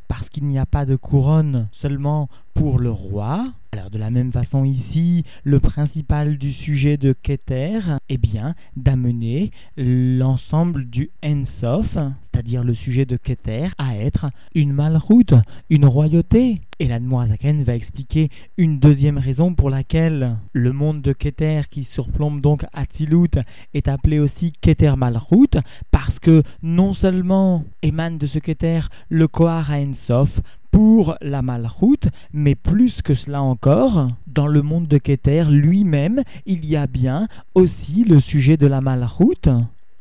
parce 0.10 0.28
qu'il 0.28 0.44
n'y 0.44 0.60
a 0.60 0.66
pas 0.66 0.86
de 0.86 0.98
couronne 0.98 1.70
seulement 1.82 2.28
pour 2.54 2.78
le 2.78 2.92
roi. 2.92 3.54
Alors 3.72 3.90
de 3.90 3.98
la 3.98 4.10
même 4.10 4.34
façon 4.34 4.66
ici, 4.66 5.24
le 5.46 5.62
principal 5.62 6.38
du 6.38 6.52
sujet 6.52 6.98
de 6.98 7.14
Keter 7.14 7.80
est 8.10 8.18
bien 8.18 8.56
d'amener 8.76 9.52
l'ensemble 9.78 10.90
du 10.90 11.10
Ensof, 11.24 11.98
c'est-à-dire 12.42 12.64
le 12.64 12.74
sujet 12.74 13.06
de 13.06 13.18
Keter, 13.18 13.68
à 13.78 13.96
être 13.98 14.26
une 14.56 14.74
malroute, 14.74 15.36
une 15.70 15.86
royauté. 15.86 16.60
Et 16.80 16.88
l'Admoazaken 16.88 17.64
va 17.64 17.76
expliquer 17.76 18.30
une 18.58 18.80
deuxième 18.80 19.20
raison 19.20 19.54
pour 19.54 19.70
laquelle 19.70 20.38
le 20.52 20.74
monde 20.74 21.04
de 21.04 21.14
Keter 21.14 21.62
qui 21.70 21.88
surplombe 21.94 22.42
donc 22.42 22.66
Atzilut 22.74 23.30
est 23.76 23.88
appelé 23.88 24.20
aussi 24.20 24.54
Keter 24.60 24.94
Malrout, 24.98 25.56
parce 25.92 26.18
que 26.18 26.42
non 26.64 26.96
seulement 26.96 27.64
émane 27.84 28.18
de 28.18 28.26
ce 28.26 28.40
Keter 28.40 28.82
le 29.10 29.28
Kohar 29.28 29.70
Ensof, 29.70 30.32
pour 30.72 31.18
la 31.22 31.44
malroute, 31.44 32.08
mais 32.34 32.56
plus 32.56 32.94
que 33.04 33.14
cela 33.14 33.44
encore, 33.44 34.10
dans 34.26 34.48
le 34.48 34.64
monde 34.64 34.88
de 34.88 34.98
Keter 34.98 35.44
lui-même, 35.44 36.24
il 36.48 36.66
y 36.66 36.76
a 36.76 36.88
bien 36.88 37.28
aussi 37.54 38.04
le 38.04 38.20
sujet 38.22 38.58
de 38.58 38.68
la 38.68 38.82
malroute. 38.82 39.50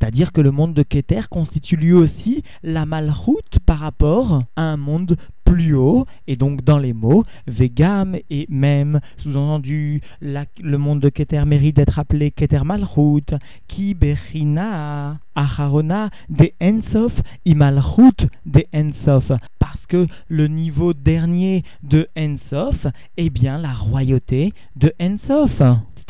C'est-à-dire 0.00 0.33
que 0.33 0.40
le 0.40 0.50
monde 0.50 0.73
de 0.73 0.83
Keter 0.83 1.23
constitue 1.30 1.76
lui 1.76 1.92
aussi 1.92 2.42
la 2.62 2.87
malroute 2.87 3.59
par 3.66 3.80
rapport 3.80 4.45
à 4.57 4.62
un 4.62 4.76
monde 4.78 5.16
plus 5.45 5.75
haut, 5.75 6.07
et 6.26 6.37
donc 6.37 6.64
dans 6.64 6.78
les 6.78 6.92
mots, 6.92 7.25
Vegam 7.47 8.16
et 8.30 8.47
même, 8.49 9.00
sous-entendu, 9.19 10.00
le 10.21 10.76
monde 10.78 11.00
de 11.00 11.09
Keter 11.09 11.45
mérite 11.45 11.76
d'être 11.76 11.99
appelé 11.99 12.30
Keter 12.30 12.62
Malchut, 12.64 13.35
qui 13.69 13.95
Berina, 13.95 15.19
Acharona, 15.35 16.11
de 16.28 16.50
Ensof, 16.62 17.12
Imalchut 17.45 18.28
de 18.47 18.64
Ensof, 18.73 19.33
parce 19.59 19.85
que 19.87 20.07
le 20.28 20.47
niveau 20.47 20.95
dernier 20.95 21.64
de 21.83 22.09
Ensof 22.16 22.87
est 23.16 23.30
bien 23.30 23.59
la 23.59 23.73
royauté 23.73 24.52
de 24.76 24.92
Ensof. 25.00 25.61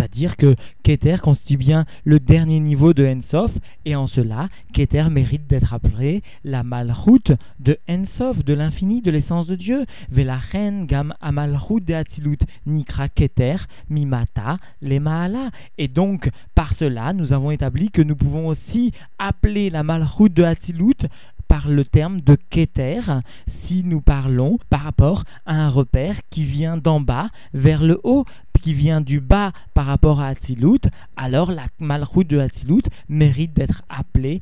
C'est-à-dire 0.01 0.39
que 0.39 0.57
Keter 0.83 1.19
constitue 1.23 1.59
bien 1.59 1.85
le 2.05 2.21
dernier 2.21 2.59
niveau 2.59 2.95
de 2.95 3.07
Ensof, 3.07 3.51
et 3.85 3.97
en 3.97 4.07
cela, 4.07 4.49
Keter 4.73 5.05
mérite 5.11 5.47
d'être 5.47 5.75
appelé 5.75 6.23
la 6.43 6.63
malchut 6.63 7.35
de 7.59 7.77
Ensof, 7.87 8.43
de 8.43 8.55
l'infini, 8.55 9.03
de 9.03 9.11
l'essence 9.11 9.47
de 9.47 9.57
Dieu. 9.57 9.85
Velachen 10.11 10.87
gam 10.87 11.13
de 11.23 11.93
Atilut 11.93 12.39
nikra 12.65 13.11
Keter 13.11 13.57
mimata 13.91 14.57
le 14.81 14.99
maala. 15.01 15.51
Et 15.77 15.89
donc, 15.89 16.31
par 16.55 16.73
cela, 16.79 17.13
nous 17.13 17.35
avons 17.35 17.51
établi 17.51 17.91
que 17.91 18.01
nous 18.01 18.17
pouvons 18.17 18.49
aussi 18.49 18.93
appeler 19.19 19.69
la 19.69 19.83
malchut 19.83 20.31
de 20.31 20.45
Atilut 20.45 20.97
par 21.47 21.69
le 21.69 21.85
terme 21.85 22.21
de 22.21 22.39
Keter 22.49 23.03
si 23.67 23.83
nous 23.85 24.01
parlons 24.01 24.59
par 24.71 24.83
rapport 24.83 25.25
à 25.47 25.55
un 25.57 25.69
repère 25.69 26.17
qui 26.31 26.45
vient 26.45 26.77
d'en 26.77 27.01
bas 27.01 27.29
vers 27.53 27.83
le 27.83 28.01
haut, 28.05 28.25
qui 28.61 28.75
vient 28.75 29.01
du 29.01 29.21
bas 29.21 29.53
par 29.75 29.87
rapport 29.87 30.21
à 30.21 30.29
Atzilut, 30.29 30.81
alors 31.17 31.51
la 31.51 31.67
malchut 31.79 32.25
de 32.25 32.39
Atzilut 32.39 32.83
mérite 33.09 33.55
d'être 33.55 33.83
appelée 33.89 34.41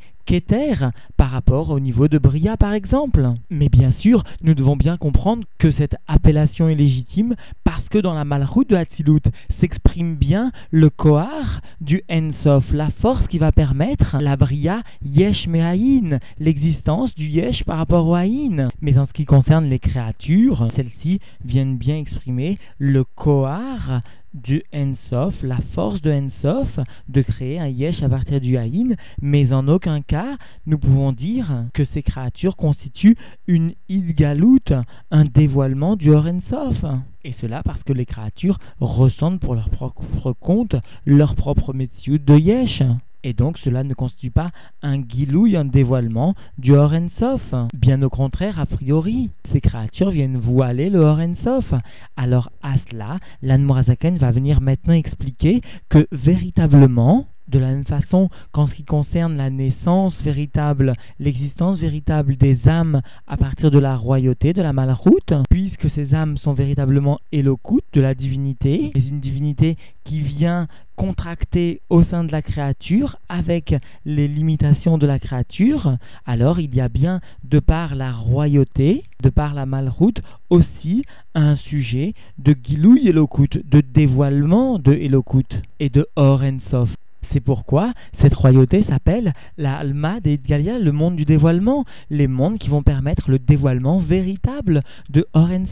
Par 1.16 1.30
rapport 1.30 1.70
au 1.70 1.80
niveau 1.80 2.06
de 2.06 2.18
Bria 2.18 2.58
par 2.58 2.74
exemple. 2.74 3.30
Mais 3.48 3.70
bien 3.70 3.92
sûr, 3.98 4.24
nous 4.42 4.52
devons 4.52 4.76
bien 4.76 4.98
comprendre 4.98 5.44
que 5.58 5.72
cette 5.72 5.96
appellation 6.06 6.68
est 6.68 6.74
légitime 6.74 7.34
parce 7.64 7.88
que 7.88 7.96
dans 7.96 8.12
la 8.12 8.26
Malchut 8.26 8.66
de 8.68 8.76
Hatzilut 8.76 9.22
s'exprime 9.58 10.16
bien 10.16 10.52
le 10.70 10.90
Kohar 10.90 11.62
du 11.80 12.02
Ensof, 12.10 12.64
la 12.72 12.90
force 13.00 13.26
qui 13.28 13.38
va 13.38 13.52
permettre 13.52 14.18
la 14.20 14.36
Bria 14.36 14.82
Yesh 15.02 15.46
Mehaïn, 15.46 16.18
l'existence 16.38 17.14
du 17.14 17.26
Yesh 17.26 17.64
par 17.64 17.78
rapport 17.78 18.06
au 18.06 18.14
Haïn. 18.14 18.68
Mais 18.82 18.98
en 18.98 19.06
ce 19.06 19.12
qui 19.14 19.24
concerne 19.24 19.64
les 19.64 19.78
créatures, 19.78 20.68
celles-ci 20.76 21.20
viennent 21.42 21.78
bien 21.78 21.96
exprimer 21.96 22.58
le 22.78 23.04
Kohar 23.04 24.02
du 24.34 24.62
Ensof, 24.74 25.34
la 25.42 25.58
force 25.74 26.00
de 26.02 26.12
Ensof 26.12 26.78
de 27.08 27.22
créer 27.22 27.58
un 27.58 27.68
Yesh 27.68 28.02
à 28.02 28.08
partir 28.08 28.40
du 28.40 28.56
Haïn, 28.56 28.96
mais 29.20 29.52
en 29.52 29.68
aucun 29.68 30.02
cas 30.02 30.36
nous 30.66 30.78
pouvons 30.78 31.12
dire 31.12 31.66
que 31.74 31.84
ces 31.94 32.02
créatures 32.02 32.56
constituent 32.56 33.16
une 33.46 33.74
Idgalout, 33.88 34.72
un 35.10 35.24
dévoilement 35.24 35.96
du 35.96 36.10
Or 36.10 36.26
Ensof. 36.26 36.84
Et 37.24 37.34
cela 37.40 37.62
parce 37.62 37.82
que 37.82 37.92
les 37.92 38.06
créatures 38.06 38.58
ressentent 38.80 39.40
pour 39.40 39.54
leur 39.54 39.70
propre 39.70 40.32
compte 40.32 40.76
leur 41.04 41.34
propre 41.34 41.72
métier 41.72 42.18
de 42.18 42.36
Yesh. 42.36 42.82
Et 43.24 43.32
donc 43.32 43.58
cela 43.58 43.82
ne 43.82 43.94
constitue 43.94 44.30
pas 44.30 44.50
un 44.82 44.98
guilouille, 44.98 45.56
un 45.56 45.64
dévoilement 45.64 46.34
du 46.56 46.72
Sof. 47.18 47.54
Bien 47.74 48.00
au 48.02 48.08
contraire, 48.08 48.60
a 48.60 48.66
priori, 48.66 49.30
ces 49.52 49.60
créatures 49.60 50.10
viennent 50.10 50.38
voiler 50.38 50.88
le 50.90 51.04
Sof. 51.42 51.74
Alors 52.16 52.50
à 52.62 52.74
cela, 52.90 53.18
l'Anmorazaken 53.42 54.18
va 54.18 54.30
venir 54.30 54.60
maintenant 54.60 54.94
expliquer 54.94 55.62
que 55.88 56.06
véritablement, 56.12 57.26
de 57.48 57.58
la 57.58 57.68
même 57.68 57.84
façon 57.84 58.28
qu'en 58.52 58.66
ce 58.68 58.74
qui 58.74 58.84
concerne 58.84 59.36
la 59.36 59.50
naissance 59.50 60.14
véritable, 60.22 60.94
l'existence 61.18 61.78
véritable 61.78 62.36
des 62.36 62.58
âmes 62.66 63.00
à 63.26 63.36
partir 63.36 63.70
de 63.70 63.78
la 63.78 63.96
royauté, 63.96 64.52
de 64.52 64.62
la 64.62 64.72
malroute, 64.72 65.32
puisque 65.50 65.90
ces 65.90 66.14
âmes 66.14 66.38
sont 66.38 66.52
véritablement 66.52 67.18
éloquentes 67.32 67.58
de 67.92 68.00
la 68.00 68.14
divinité, 68.14 68.92
et 68.94 68.98
une 68.98 69.20
divinité 69.20 69.76
qui 70.04 70.20
vient 70.20 70.68
contracter 70.96 71.80
au 71.90 72.02
sein 72.04 72.24
de 72.24 72.32
la 72.32 72.42
créature 72.42 73.16
avec 73.28 73.74
les 74.04 74.26
limitations 74.26 74.98
de 74.98 75.06
la 75.06 75.18
créature, 75.18 75.96
alors 76.26 76.60
il 76.60 76.74
y 76.74 76.80
a 76.80 76.88
bien, 76.88 77.20
de 77.44 77.60
par 77.60 77.94
la 77.94 78.12
royauté, 78.12 79.04
de 79.22 79.30
par 79.30 79.54
la 79.54 79.66
malroute, 79.66 80.20
aussi 80.50 81.04
un 81.34 81.56
sujet 81.56 82.14
de 82.38 82.56
Gilouy 82.64 83.08
Elokut, 83.08 83.62
de 83.64 83.80
dévoilement 83.80 84.78
de 84.78 84.92
Elokut 84.92 85.46
et 85.78 85.88
de 85.88 86.06
Or 86.16 86.42
Ensof. 86.42 86.90
C'est 87.32 87.40
pourquoi 87.40 87.92
cette 88.20 88.34
royauté 88.34 88.84
s'appelle 88.88 89.34
la 89.56 89.76
Alma 89.76 90.20
des 90.20 90.38
Galia, 90.38 90.78
le 90.78 90.92
monde 90.92 91.16
du 91.16 91.24
dévoilement, 91.24 91.84
les 92.10 92.26
mondes 92.26 92.58
qui 92.58 92.68
vont 92.68 92.82
permettre 92.82 93.30
le 93.30 93.38
dévoilement 93.38 94.00
véritable 94.00 94.82
de 95.10 95.26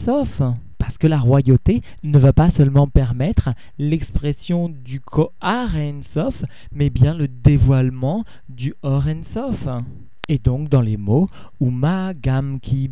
Sof. 0.05 0.41
Parce 0.77 0.97
que 0.97 1.07
la 1.07 1.19
royauté 1.19 1.81
ne 2.03 2.19
va 2.19 2.33
pas 2.33 2.51
seulement 2.51 2.87
permettre 2.87 3.49
l'expression 3.79 4.69
du 4.69 4.99
Kohar 4.99 5.71
Sof, 6.13 6.35
mais 6.71 6.89
bien 6.89 7.13
le 7.13 7.27
dévoilement 7.27 8.23
du 8.49 8.73
Sof. 9.33 9.67
Et 10.29 10.39
donc 10.39 10.69
dans 10.69 10.81
les 10.81 10.97
mots 10.97 11.29
Uma 11.59 12.13
gam 12.13 12.59
ki 12.59 12.89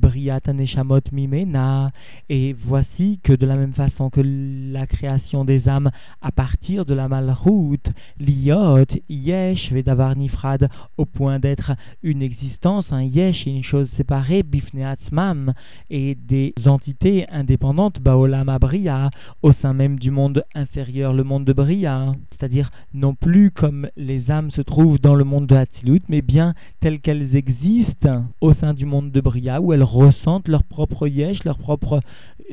neshamot 0.53 1.01
mimena 1.11 1.91
et 2.29 2.53
voici 2.53 3.19
que 3.23 3.33
de 3.33 3.45
la 3.45 3.55
même 3.55 3.73
façon 3.73 4.09
que 4.09 4.21
la 4.23 4.87
création 4.87 5.45
des 5.45 5.67
âmes 5.67 5.91
à 6.21 6.31
partir 6.31 6.85
de 6.85 6.95
la 6.95 7.07
malroute 7.07 7.87
liot 8.19 8.87
yesh 9.07 9.71
vedavar 9.71 10.15
nifrad 10.15 10.69
au 10.97 11.05
point 11.05 11.37
d'être 11.37 11.73
une 12.01 12.23
existence 12.23 12.85
un 12.91 13.03
yesh 13.03 13.45
une 13.45 13.63
chose 13.63 13.87
séparée 13.97 14.41
bifneatzmam 14.41 15.53
et 15.91 16.15
des 16.15 16.53
entités 16.65 17.27
indépendantes 17.29 17.99
baolam 17.99 18.49
abria 18.49 19.11
au 19.43 19.53
sein 19.61 19.73
même 19.73 19.99
du 19.99 20.09
monde 20.09 20.43
inférieur 20.55 21.13
le 21.13 21.23
monde 21.23 21.45
de 21.45 21.53
bria. 21.53 22.13
C'est-à-dire 22.31 22.71
non 22.93 23.13
plus 23.13 23.51
comme 23.51 23.89
les 23.95 24.31
âmes 24.31 24.51
se 24.51 24.61
trouvent 24.61 24.99
dans 24.99 25.15
le 25.15 25.23
monde 25.23 25.47
de 25.47 25.55
Hatzilut 25.55 26.01
mais 26.09 26.21
bien 26.21 26.55
telles 26.81 26.99
qu'elles 26.99 27.24
existent 27.33 28.25
au 28.41 28.53
sein 28.53 28.73
du 28.73 28.85
monde 28.85 29.11
de 29.11 29.21
Bria, 29.21 29.61
où 29.61 29.73
elles 29.73 29.83
ressentent 29.83 30.47
leur 30.47 30.63
propre 30.63 31.07
yesh, 31.07 31.43
leur 31.43 31.57
propre 31.57 32.01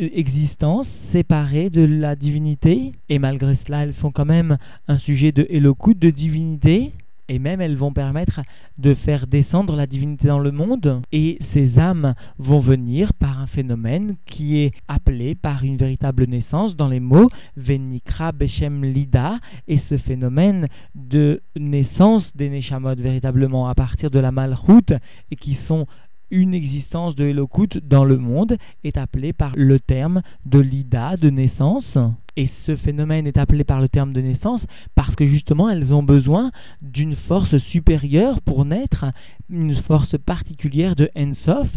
euh, 0.00 0.08
existence 0.12 0.86
séparée 1.12 1.70
de 1.70 1.84
la 1.84 2.16
divinité. 2.16 2.92
Et 3.08 3.18
malgré 3.18 3.58
cela, 3.66 3.84
elles 3.84 3.94
sont 4.00 4.12
quand 4.12 4.24
même 4.24 4.58
un 4.88 4.98
sujet 4.98 5.32
de 5.32 5.46
Elokut, 5.50 5.94
de 5.94 6.10
divinité 6.10 6.92
et 7.32 7.38
même 7.38 7.62
elles 7.62 7.78
vont 7.78 7.94
permettre 7.94 8.42
de 8.76 8.92
faire 8.92 9.26
descendre 9.26 9.74
la 9.74 9.86
divinité 9.86 10.28
dans 10.28 10.38
le 10.38 10.52
monde, 10.52 11.00
et 11.12 11.38
ces 11.54 11.78
âmes 11.78 12.14
vont 12.38 12.60
venir 12.60 13.14
par 13.14 13.40
un 13.40 13.46
phénomène 13.46 14.16
qui 14.26 14.58
est 14.58 14.72
appelé 14.86 15.34
par 15.34 15.64
une 15.64 15.78
véritable 15.78 16.26
naissance 16.26 16.76
dans 16.76 16.88
les 16.88 17.00
mots 17.00 17.30
Venikra 17.56 18.32
Beshem 18.32 18.84
Lida, 18.84 19.38
et 19.66 19.80
ce 19.88 19.96
phénomène 19.96 20.68
de 20.94 21.40
naissance 21.56 22.24
des 22.34 22.50
Neshamot 22.50 22.96
véritablement 22.96 23.66
à 23.66 23.74
partir 23.74 24.10
de 24.10 24.18
la 24.18 24.30
Malchut, 24.30 24.92
et 25.30 25.36
qui 25.36 25.56
sont 25.66 25.86
une 26.30 26.52
existence 26.52 27.16
de 27.16 27.24
Elokut 27.24 27.80
dans 27.82 28.04
le 28.04 28.18
monde 28.18 28.58
est 28.84 28.98
appelé 28.98 29.32
par 29.32 29.52
le 29.56 29.80
terme 29.80 30.20
de 30.44 30.58
l'ida, 30.58 31.16
de 31.16 31.30
naissance. 31.30 31.96
Et 32.36 32.48
ce 32.66 32.76
phénomène 32.76 33.26
est 33.26 33.36
appelé 33.36 33.62
par 33.62 33.80
le 33.80 33.88
terme 33.88 34.12
de 34.12 34.20
naissance 34.20 34.62
parce 34.94 35.14
que 35.14 35.26
justement 35.26 35.68
elles 35.68 35.92
ont 35.92 36.02
besoin 36.02 36.50
d'une 36.80 37.14
force 37.14 37.58
supérieure 37.58 38.40
pour 38.40 38.64
naître, 38.64 39.04
une 39.50 39.76
force 39.82 40.16
particulière 40.18 40.96
de 40.96 41.10
Ensof, 41.14 41.76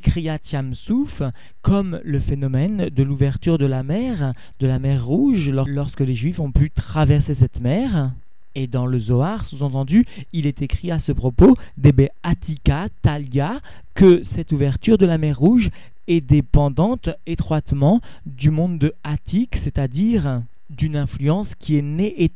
Kriyat 0.00 0.40
Yamsouf, 0.52 1.22
comme 1.62 2.00
le 2.02 2.18
phénomène 2.20 2.88
de 2.90 3.02
l'ouverture 3.04 3.58
de 3.58 3.66
la 3.66 3.84
mer, 3.84 4.32
de 4.58 4.66
la 4.66 4.80
mer 4.80 5.06
Rouge, 5.06 5.48
lorsque 5.48 6.00
les 6.00 6.16
Juifs 6.16 6.40
ont 6.40 6.50
pu 6.50 6.70
traverser 6.70 7.36
cette 7.38 7.60
mer. 7.60 8.12
Et 8.54 8.66
dans 8.66 8.86
le 8.86 9.00
Zohar, 9.00 9.46
sous-entendu, 9.48 10.06
il 10.32 10.46
est 10.46 10.62
écrit 10.62 10.90
à 10.90 11.00
ce 11.00 11.12
propos, 11.12 11.56
Debe 11.76 12.08
Atika, 12.22 12.88
Talia, 13.02 13.60
que 13.94 14.22
cette 14.36 14.52
ouverture 14.52 14.98
de 14.98 15.06
la 15.06 15.18
mer 15.18 15.38
Rouge 15.38 15.70
est 16.06 16.20
dépendante 16.20 17.08
étroitement 17.26 18.00
du 18.26 18.50
monde 18.50 18.78
de 18.78 18.94
Atik, 19.02 19.56
c'est-à-dire 19.64 20.42
d'une 20.70 20.96
influence 20.96 21.48
qui 21.60 21.76
est 21.76 21.82
née 21.82 22.22
et 22.22 22.30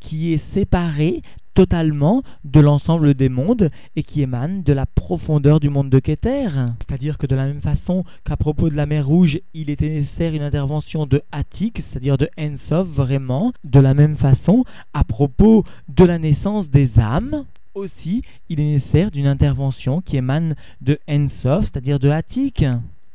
qui 0.00 0.32
est 0.32 0.54
séparée 0.54 1.22
totalement 1.54 2.22
de 2.44 2.60
l'ensemble 2.60 3.14
des 3.14 3.28
mondes 3.28 3.70
et 3.96 4.02
qui 4.02 4.22
émane 4.22 4.62
de 4.62 4.72
la 4.72 4.86
profondeur 4.86 5.60
du 5.60 5.70
monde 5.70 5.90
de 5.90 5.98
Keter. 5.98 6.48
C'est-à-dire 6.86 7.18
que 7.18 7.26
de 7.26 7.34
la 7.34 7.46
même 7.46 7.60
façon 7.60 8.04
qu'à 8.24 8.36
propos 8.36 8.68
de 8.68 8.76
la 8.76 8.86
mer 8.86 9.06
Rouge, 9.06 9.38
il 9.54 9.70
était 9.70 9.88
nécessaire 9.88 10.34
une 10.34 10.42
intervention 10.42 11.06
de 11.06 11.22
Attic, 11.32 11.82
c'est-à-dire 11.90 12.18
de 12.18 12.28
Ensov 12.38 12.88
vraiment, 12.88 13.52
de 13.64 13.80
la 13.80 13.94
même 13.94 14.16
façon, 14.16 14.64
à 14.92 15.04
propos 15.04 15.64
de 15.88 16.04
la 16.04 16.18
naissance 16.18 16.68
des 16.68 16.90
âmes, 16.98 17.44
aussi, 17.74 18.22
il 18.48 18.60
est 18.60 18.74
nécessaire 18.74 19.10
d'une 19.10 19.26
intervention 19.26 20.00
qui 20.00 20.16
émane 20.16 20.54
de 20.80 20.98
Ensov, 21.08 21.64
c'est-à-dire 21.64 21.98
de 21.98 22.08
Attic. 22.08 22.64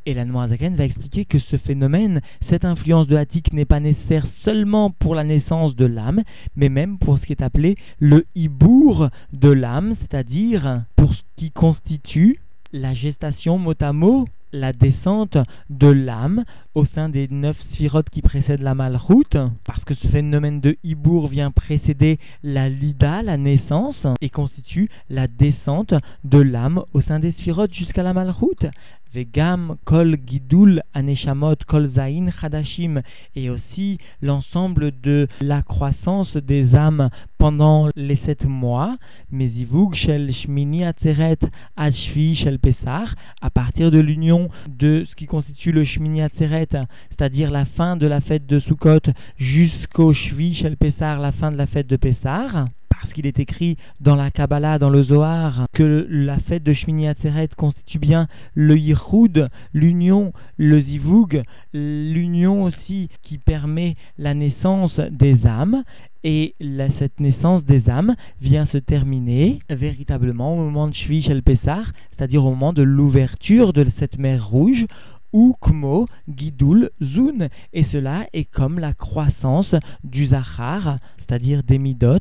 Et 0.09 0.15
la 0.15 0.25
Noirzaken 0.25 0.75
va 0.75 0.85
expliquer 0.85 1.25
que 1.25 1.37
ce 1.37 1.57
phénomène, 1.57 2.21
cette 2.49 2.65
influence 2.65 3.05
de 3.05 3.15
Hatik 3.15 3.53
n'est 3.53 3.63
pas 3.63 3.79
nécessaire 3.79 4.25
seulement 4.43 4.89
pour 4.89 5.13
la 5.13 5.23
naissance 5.23 5.75
de 5.75 5.85
l'âme, 5.85 6.23
mais 6.55 6.69
même 6.69 6.97
pour 6.97 7.19
ce 7.19 7.25
qui 7.27 7.33
est 7.33 7.43
appelé 7.43 7.77
le 7.99 8.25
hibour 8.33 9.09
de 9.33 9.51
l'âme, 9.51 9.95
c'est-à-dire 10.01 10.81
pour 10.95 11.13
ce 11.13 11.21
qui 11.37 11.51
constitue 11.51 12.39
la 12.73 12.95
gestation 12.95 13.59
mot 13.59 13.75
à 13.79 13.93
mot, 13.93 14.27
la 14.51 14.73
descente 14.73 15.37
de 15.69 15.87
l'âme 15.87 16.43
au 16.73 16.85
sein 16.85 17.09
des 17.09 17.27
neuf 17.27 17.57
sphirotes 17.71 18.09
qui 18.09 18.21
précèdent 18.21 18.61
la 18.61 18.73
malroute, 18.73 19.37
parce 19.65 19.83
que 19.83 19.93
ce 19.93 20.07
phénomène 20.07 20.59
de 20.59 20.77
hibour 20.83 21.27
vient 21.27 21.51
précéder 21.51 22.19
la 22.43 22.69
lida, 22.69 23.21
la 23.21 23.37
naissance, 23.37 24.07
et 24.21 24.29
constitue 24.29 24.89
la 25.09 25.27
descente 25.27 25.93
de 26.23 26.39
l'âme 26.39 26.83
au 26.93 27.01
sein 27.01 27.19
des 27.19 27.31
sphirotes 27.33 27.73
jusqu'à 27.73 28.03
la 28.03 28.13
malroute. 28.13 28.65
Vegam 29.13 29.77
kol 29.85 30.15
gidul 30.27 30.81
aneshamot 30.93 31.65
kol 31.67 31.89
zain 31.95 32.29
chadashim 32.39 33.01
et 33.35 33.49
aussi 33.49 33.97
l'ensemble 34.21 34.91
de 35.01 35.27
la 35.41 35.61
croissance 35.63 36.35
des 36.37 36.75
âmes 36.75 37.09
pendant 37.37 37.89
les 37.95 38.17
sept 38.25 38.43
mois, 38.45 38.97
mezivug 39.31 39.95
shel 39.95 40.31
shmini 40.33 40.83
atzeret 40.83 41.39
ashvi 41.77 42.35
shel 42.35 42.59
pesach, 42.59 43.09
à 43.41 43.49
partir 43.49 43.91
de 43.91 43.99
l'union 43.99 44.49
de 44.67 45.05
ce 45.09 45.15
qui 45.15 45.25
constitue 45.25 45.71
le 45.71 45.85
shmini 45.85 46.21
atzeret, 46.21 46.69
c'est-à-dire 47.09 47.51
la 47.51 47.65
fin 47.65 47.95
de 47.95 48.07
la 48.07 48.21
fête 48.21 48.45
de 48.45 48.59
Sukkot 48.59 49.11
jusqu'au 49.37 50.13
shvi 50.13 50.55
shel 50.55 50.77
pesach, 50.77 51.19
la 51.19 51.31
fin 51.31 51.51
de 51.51 51.57
la 51.57 51.67
fête 51.67 51.87
de 51.87 51.95
parce 51.95 52.78
qu'il 53.19 53.27
est 53.27 53.39
écrit 53.39 53.75
dans 53.99 54.15
la 54.15 54.31
Kabbalah, 54.31 54.79
dans 54.79 54.89
le 54.89 55.03
Zohar, 55.03 55.67
que 55.73 56.07
la 56.09 56.39
fête 56.39 56.63
de 56.63 56.71
Shmini 56.71 57.05
Atzeret 57.05 57.49
constitue 57.57 57.99
bien 57.99 58.29
le 58.53 58.77
Yichud, 58.77 59.49
l'union, 59.73 60.31
le 60.55 60.79
Zivug, 60.79 61.43
l'union 61.73 62.63
aussi 62.63 63.09
qui 63.23 63.37
permet 63.37 63.97
la 64.17 64.33
naissance 64.33 64.97
des 65.11 65.45
âmes, 65.45 65.83
et 66.23 66.55
cette 66.97 67.19
naissance 67.19 67.65
des 67.65 67.89
âmes 67.89 68.15
vient 68.39 68.67
se 68.67 68.77
terminer 68.77 69.59
véritablement 69.69 70.53
au 70.53 70.63
moment 70.63 70.87
de 70.87 70.93
Shvi 70.93 71.21
Shel 71.21 71.43
Pessah, 71.43 71.83
c'est-à-dire 72.15 72.45
au 72.45 72.51
moment 72.51 72.71
de 72.71 72.83
l'ouverture 72.83 73.73
de 73.73 73.85
cette 73.99 74.17
mer 74.17 74.47
rouge, 74.47 74.85
ou 75.33 75.55
kmo 75.61 76.07
gidul 76.27 76.89
zun, 77.01 77.49
et 77.73 77.85
cela 77.91 78.27
est 78.33 78.45
comme 78.45 78.79
la 78.79 78.93
croissance 78.93 79.75
du 80.03 80.27
zachar, 80.27 80.97
c'est-à-dire 81.19 81.63
des 81.63 81.77
midot, 81.77 82.17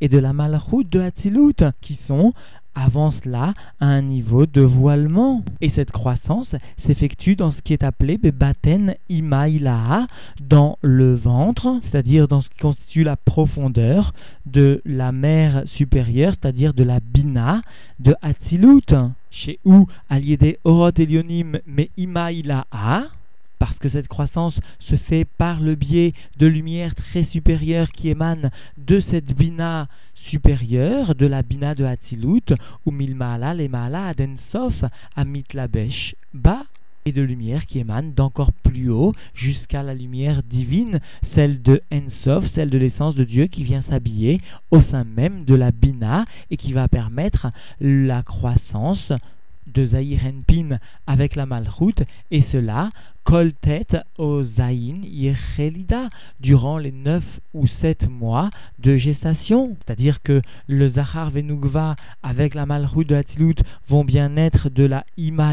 et 0.00 0.08
de 0.08 0.18
la 0.18 0.32
malchut 0.32 0.84
de 0.84 1.00
Hatzilut, 1.00 1.64
qui 1.80 1.98
sont 2.06 2.32
avant 2.74 3.12
cela 3.22 3.54
à 3.80 3.86
un 3.86 4.02
niveau 4.02 4.46
de 4.46 4.62
voilement. 4.62 5.44
Et 5.60 5.70
cette 5.70 5.90
croissance 5.90 6.48
s'effectue 6.86 7.36
dans 7.36 7.52
ce 7.52 7.60
qui 7.62 7.72
est 7.72 7.84
appelé 7.84 8.18
Bebaten 8.18 8.94
Imailaha, 9.08 10.06
dans 10.40 10.78
le 10.82 11.14
ventre, 11.14 11.80
c'est-à-dire 11.84 12.28
dans 12.28 12.42
ce 12.42 12.48
qui 12.48 12.58
constitue 12.58 13.04
la 13.04 13.16
profondeur 13.16 14.14
de 14.46 14.82
la 14.84 15.12
mer 15.12 15.64
supérieure, 15.76 16.34
c'est-à-dire 16.40 16.74
de 16.74 16.84
la 16.84 17.00
Bina 17.00 17.62
de 18.00 18.14
Hatzilut, 18.22 18.94
chez 19.30 19.58
où 19.64 19.86
des 20.10 20.58
Orot 20.64 20.90
Elionim 20.96 21.58
mais 21.66 21.90
Imailaha, 21.96 23.04
parce 23.62 23.78
que 23.78 23.88
cette 23.90 24.08
croissance 24.08 24.58
se 24.80 24.96
fait 24.96 25.24
par 25.24 25.60
le 25.60 25.76
biais 25.76 26.14
de 26.38 26.48
lumière 26.48 26.96
très 26.96 27.24
supérieure 27.26 27.92
qui 27.92 28.08
émane 28.08 28.50
de 28.76 29.00
cette 29.08 29.32
bina 29.36 29.86
supérieure, 30.30 31.14
de 31.14 31.26
la 31.26 31.42
bina 31.42 31.74
de 31.74 31.84
Hatzilut, 31.84 32.54
ou 32.86 32.90
milmaala 32.90 33.54
le 33.54 33.68
maala 33.68 34.08
adensof 34.08 34.84
amit 35.16 35.46
labesh 35.54 36.14
bas, 36.34 36.64
et 37.04 37.12
de 37.12 37.22
lumière 37.22 37.66
qui 37.66 37.80
émane 37.80 38.12
d'encore 38.14 38.52
plus 38.52 38.90
haut 38.90 39.14
jusqu'à 39.34 39.82
la 39.82 39.94
lumière 39.94 40.42
divine, 40.42 41.00
celle 41.34 41.62
de 41.62 41.82
Ensof, 41.92 42.44
celle 42.54 42.70
de 42.70 42.78
l'essence 42.78 43.14
de 43.14 43.24
Dieu 43.24 43.46
qui 43.46 43.64
vient 43.64 43.82
s'habiller 43.88 44.40
au 44.70 44.80
sein 44.82 45.04
même 45.04 45.44
de 45.44 45.54
la 45.54 45.70
Bina 45.70 46.24
et 46.50 46.56
qui 46.56 46.72
va 46.72 46.88
permettre 46.88 47.48
la 47.80 48.22
croissance 48.22 49.12
de 49.66 49.86
Zahir 49.86 50.20
Pin 50.46 50.78
avec 51.06 51.36
la 51.36 51.46
Malchut, 51.46 51.94
et 52.30 52.44
cela 52.52 52.90
kol 53.24 53.52
tête 53.62 53.96
au 54.18 54.42
Zayin 54.42 55.02
Yechelida 55.04 56.10
durant 56.40 56.78
les 56.78 56.90
neuf 56.90 57.22
ou 57.54 57.66
sept 57.80 58.08
mois 58.08 58.50
de 58.80 58.96
gestation. 58.96 59.76
C'est-à-dire 59.78 60.22
que 60.22 60.42
le 60.66 60.90
Zahar 60.90 61.30
Venugva 61.30 61.96
avec 62.22 62.54
la 62.54 62.66
Malchut 62.66 63.04
de 63.04 63.14
Hatilut 63.14 63.56
vont 63.88 64.04
bien 64.04 64.30
naître 64.30 64.70
de 64.70 64.84
la 64.84 65.04
Ima 65.16 65.52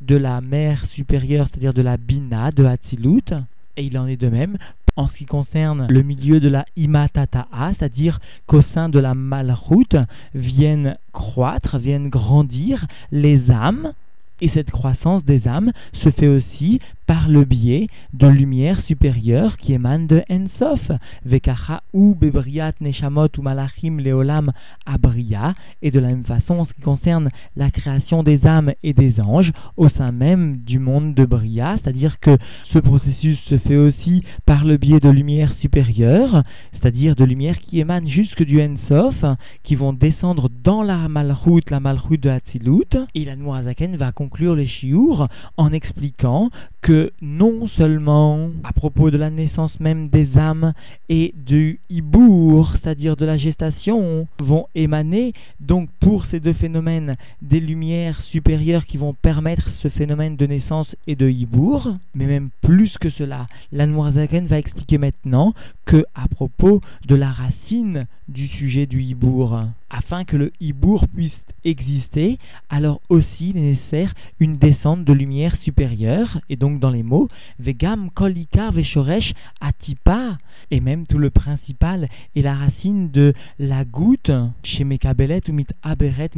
de 0.00 0.16
la 0.16 0.40
mère 0.40 0.86
supérieure, 0.94 1.48
c'est-à-dire 1.50 1.74
de 1.74 1.82
la 1.82 1.96
Bina 1.96 2.50
de 2.50 2.64
Hatilut. 2.64 3.34
Et 3.76 3.84
il 3.84 3.98
en 3.98 4.06
est 4.06 4.16
de 4.16 4.28
même 4.28 4.58
en 5.00 5.08
ce 5.08 5.14
qui 5.14 5.24
concerne 5.24 5.86
le 5.88 6.02
milieu 6.02 6.40
de 6.40 6.48
la 6.50 6.66
imatata'a, 6.76 7.72
c'est-à-dire 7.78 8.20
qu'au 8.46 8.60
sein 8.74 8.90
de 8.90 8.98
la 8.98 9.14
malchut 9.14 9.96
viennent 10.34 10.98
croître, 11.14 11.78
viennent 11.78 12.10
grandir 12.10 12.86
les 13.10 13.50
âmes 13.50 13.94
Et 14.40 14.48
cette 14.54 14.70
croissance 14.70 15.24
des 15.24 15.46
âmes 15.46 15.72
se 16.02 16.10
fait 16.10 16.28
aussi 16.28 16.80
par 17.06 17.28
le 17.28 17.44
biais 17.44 17.88
de 18.14 18.26
lumière 18.26 18.80
supérieure 18.84 19.56
qui 19.58 19.72
émane 19.72 20.06
de 20.06 20.22
Ensof, 20.30 20.92
Vekacha 21.24 21.82
ou 21.92 22.14
Bebriat 22.14 22.72
Neshamot 22.80 23.28
ou 23.36 23.42
Malachim 23.42 23.98
Leolam 23.98 24.52
Abria, 24.86 25.54
et 25.82 25.90
de 25.90 25.98
la 25.98 26.08
même 26.08 26.24
façon 26.24 26.60
en 26.60 26.66
ce 26.66 26.72
qui 26.72 26.80
concerne 26.82 27.30
la 27.56 27.70
création 27.70 28.22
des 28.22 28.46
âmes 28.46 28.72
et 28.82 28.92
des 28.92 29.20
anges 29.20 29.52
au 29.76 29.88
sein 29.88 30.12
même 30.12 30.58
du 30.58 30.78
monde 30.78 31.14
de 31.14 31.24
Bria, 31.24 31.78
c'est-à-dire 31.82 32.20
que 32.20 32.38
ce 32.72 32.78
processus 32.78 33.38
se 33.48 33.58
fait 33.58 33.76
aussi 33.76 34.22
par 34.46 34.64
le 34.64 34.76
biais 34.76 35.00
de 35.00 35.10
lumière 35.10 35.52
supérieure, 35.60 36.44
c'est-à-dire 36.72 37.16
de 37.16 37.24
lumière 37.24 37.58
qui 37.58 37.80
émane 37.80 38.08
jusque 38.08 38.44
du 38.44 38.62
Ensof, 38.62 39.24
qui 39.64 39.74
vont 39.74 39.92
descendre 39.92 40.48
dans 40.62 40.82
la 40.82 41.08
Malchut, 41.08 41.68
la 41.70 41.80
Malchut 41.80 42.18
de 42.18 42.30
Hatzilut, 42.30 43.08
et 43.14 43.24
la 43.24 43.36
Noirazaken 43.36 43.96
va 43.96 44.12
conclure 44.12 44.29
les 44.38 44.66
chiours 44.66 45.28
en 45.56 45.72
expliquant 45.72 46.50
que 46.80 47.12
non 47.20 47.68
seulement 47.76 48.48
à 48.64 48.72
propos 48.72 49.10
de 49.10 49.18
la 49.18 49.28
naissance 49.28 49.78
même 49.80 50.08
des 50.08 50.36
âmes 50.38 50.72
et 51.08 51.34
du 51.36 51.80
hibour, 51.90 52.72
c'est-à-dire 52.72 53.16
de 53.16 53.26
la 53.26 53.36
gestation, 53.36 54.26
vont 54.38 54.66
émaner 54.74 55.34
donc 55.60 55.90
pour 56.00 56.24
ces 56.26 56.40
deux 56.40 56.54
phénomènes 56.54 57.16
des 57.42 57.60
lumières 57.60 58.20
supérieures 58.30 58.86
qui 58.86 58.96
vont 58.96 59.12
permettre 59.12 59.68
ce 59.82 59.88
phénomène 59.88 60.36
de 60.36 60.46
naissance 60.46 60.94
et 61.06 61.16
de 61.16 61.28
hibour, 61.28 61.96
mais 62.14 62.26
même 62.26 62.48
plus 62.62 62.96
que 62.98 63.10
cela, 63.10 63.46
l'Anmoazaken 63.72 64.46
va 64.46 64.58
expliquer 64.58 64.96
maintenant 64.96 65.52
que 65.84 66.04
à 66.14 66.28
propos 66.28 66.80
de 67.06 67.14
la 67.14 67.30
racine 67.30 68.06
du 68.28 68.46
sujet 68.48 68.86
du 68.86 69.02
hibour, 69.02 69.64
afin 69.90 70.24
que 70.24 70.36
le 70.36 70.52
hibour 70.60 71.06
puisse 71.14 71.32
exister, 71.64 72.38
alors 72.70 73.00
aussi 73.08 73.52
nécessaire 73.54 74.14
une 74.38 74.56
descente 74.56 75.04
de 75.04 75.12
lumière 75.12 75.56
supérieure, 75.62 76.40
et 76.48 76.56
donc 76.56 76.80
dans 76.80 76.90
les 76.90 77.02
mots, 77.02 77.28
vegam 77.58 78.10
kolika 78.10 78.70
veshoresh 78.70 79.34
atipa, 79.60 80.38
et 80.70 80.80
même 80.80 81.06
tout 81.06 81.18
le 81.18 81.30
principal 81.30 82.08
et 82.34 82.42
la 82.42 82.54
racine 82.54 83.10
de 83.10 83.34
la 83.58 83.84
goutte, 83.84 84.30
chez 84.62 84.84
Mekabelet 84.84 85.42
ou 85.48 85.52
mit 85.52 85.66
aberet 85.82 86.30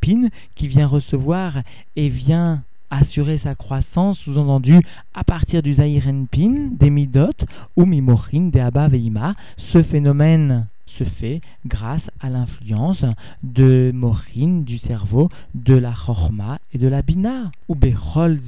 pin, 0.00 0.28
qui 0.56 0.68
vient 0.68 0.86
recevoir 0.86 1.58
et 1.96 2.08
vient 2.08 2.62
assurer 2.90 3.38
sa 3.44 3.54
croissance, 3.54 4.18
sous-entendu 4.20 4.80
à 5.14 5.24
partir 5.24 5.62
du 5.62 5.74
Pin, 5.74 6.70
des 6.72 6.90
Midot, 6.90 7.34
ou 7.76 7.84
Mimochin, 7.84 8.48
des 8.52 8.60
Abba 8.60 8.88
Veima, 8.88 9.34
ce 9.72 9.82
phénomène 9.82 10.66
se 10.98 11.04
fait 11.04 11.40
grâce 11.66 12.02
à 12.20 12.30
l'influence 12.30 13.04
de 13.42 13.90
Morin, 13.94 14.62
du 14.62 14.78
cerveau, 14.78 15.28
de 15.54 15.74
la 15.74 15.92
Chorma 15.92 16.58
et 16.72 16.78
de 16.78 16.88
la 16.88 17.02
Bina. 17.02 17.50
Ou 17.68 17.74
Bechol 17.74 18.40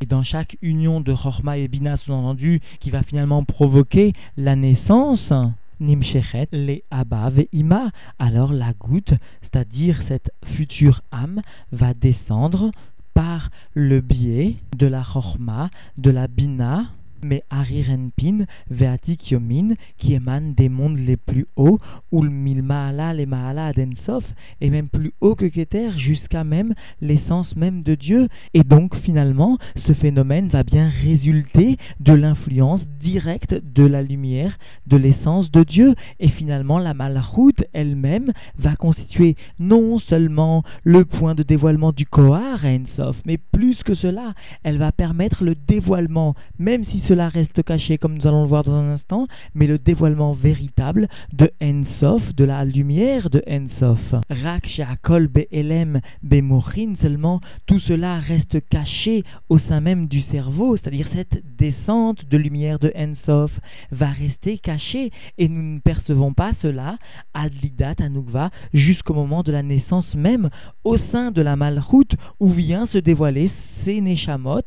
et 0.00 0.06
dans 0.06 0.22
chaque 0.22 0.56
union 0.62 1.00
de 1.00 1.14
Chorma 1.14 1.58
et 1.58 1.68
Bina, 1.68 1.96
sous-entendu, 1.98 2.60
qui 2.80 2.90
va 2.90 3.02
finalement 3.02 3.44
provoquer 3.44 4.12
la 4.36 4.56
naissance, 4.56 5.32
Nimshechet, 5.80 6.48
les 6.52 6.84
Abba 6.90 7.30
Ima, 7.52 7.90
alors 8.18 8.52
la 8.52 8.72
goutte, 8.72 9.14
c'est-à-dire 9.42 10.02
cette 10.08 10.30
future 10.56 11.02
âme, 11.10 11.42
va 11.72 11.94
descendre 11.94 12.70
par 13.14 13.50
le 13.74 14.00
biais 14.00 14.56
de 14.76 14.86
la 14.86 15.02
Chorma, 15.02 15.70
de 15.98 16.10
la 16.10 16.26
Bina, 16.28 16.86
mais 17.22 17.42
Arirenpin, 17.50 18.46
Veatik 18.70 19.30
Yomin, 19.30 19.74
qui 19.98 20.14
émane 20.14 20.54
des 20.54 20.68
mondes 20.68 20.98
les 20.98 21.16
plus 21.16 21.46
hauts, 21.56 21.78
ou 22.10 22.22
le 22.22 22.30
Milmaala, 22.30 23.14
les 23.14 23.26
Maala 23.26 23.66
Adensof, 23.66 24.24
et 24.60 24.70
même 24.70 24.88
plus 24.88 25.12
haut 25.20 25.34
que 25.34 25.46
Keter, 25.46 25.90
jusqu'à 25.98 26.44
même 26.44 26.74
l'essence 27.00 27.54
même 27.56 27.82
de 27.82 27.94
Dieu. 27.94 28.28
Et 28.54 28.64
donc, 28.64 28.96
finalement, 28.98 29.58
ce 29.86 29.92
phénomène 29.92 30.48
va 30.48 30.62
bien 30.62 30.90
résulter 31.02 31.76
de 32.00 32.12
l'influence 32.12 32.80
directe 33.00 33.54
de 33.74 33.84
la 33.84 34.02
lumière, 34.02 34.58
de 34.86 34.96
l'essence 34.96 35.50
de 35.50 35.62
Dieu. 35.64 35.94
Et 36.20 36.28
finalement, 36.28 36.78
la 36.78 36.94
Malchut 36.94 37.54
elle-même 37.72 38.32
va 38.58 38.76
constituer 38.76 39.36
non 39.58 39.98
seulement 39.98 40.62
le 40.84 41.04
point 41.04 41.34
de 41.34 41.42
dévoilement 41.42 41.92
du 41.92 42.06
Kohar 42.06 42.64
Ensof, 42.64 43.16
mais 43.24 43.38
plus 43.38 43.82
que 43.82 43.94
cela, 43.94 44.34
elle 44.62 44.78
va 44.78 44.92
permettre 44.92 45.44
le 45.44 45.54
dévoilement, 45.54 46.34
même 46.58 46.84
si 46.86 47.02
ce 47.08 47.11
cela 47.12 47.28
reste 47.28 47.62
caché 47.62 47.98
comme 47.98 48.16
nous 48.16 48.26
allons 48.26 48.44
le 48.44 48.48
voir 48.48 48.64
dans 48.64 48.72
un 48.72 48.92
instant, 48.92 49.26
mais 49.54 49.66
le 49.66 49.76
dévoilement 49.76 50.32
véritable 50.32 51.08
de 51.34 51.50
Ensof, 51.62 52.22
de 52.34 52.44
la 52.44 52.64
lumière 52.64 53.28
de 53.28 53.42
Ensof. 53.46 54.14
Rak 54.30 54.66
Sheakol 54.66 55.28
Be'elem 55.28 56.00
Be'morin, 56.22 56.94
seulement 57.02 57.42
tout 57.66 57.80
cela 57.80 58.18
reste 58.18 58.66
caché 58.70 59.24
au 59.50 59.58
sein 59.58 59.82
même 59.82 60.08
du 60.08 60.22
cerveau, 60.30 60.78
c'est-à-dire 60.78 61.06
cette 61.12 61.42
descente 61.58 62.24
de 62.30 62.38
lumière 62.38 62.78
de 62.78 62.90
Ensof 62.96 63.52
va 63.90 64.08
rester 64.08 64.56
cachée 64.56 65.10
et 65.36 65.50
nous 65.50 65.74
ne 65.74 65.80
percevons 65.80 66.32
pas 66.32 66.52
cela 66.62 66.96
Adlidat 67.34 67.96
Anukva 67.98 68.48
jusqu'au 68.72 69.12
moment 69.12 69.42
de 69.42 69.52
la 69.52 69.62
naissance 69.62 70.14
même 70.14 70.48
au 70.82 70.96
sein 71.12 71.30
de 71.30 71.42
la 71.42 71.56
Malchut 71.56 72.16
où 72.40 72.48
vient 72.48 72.86
se 72.86 72.96
dévoiler 72.96 73.50
ces 73.84 74.00
Neshamot, 74.00 74.62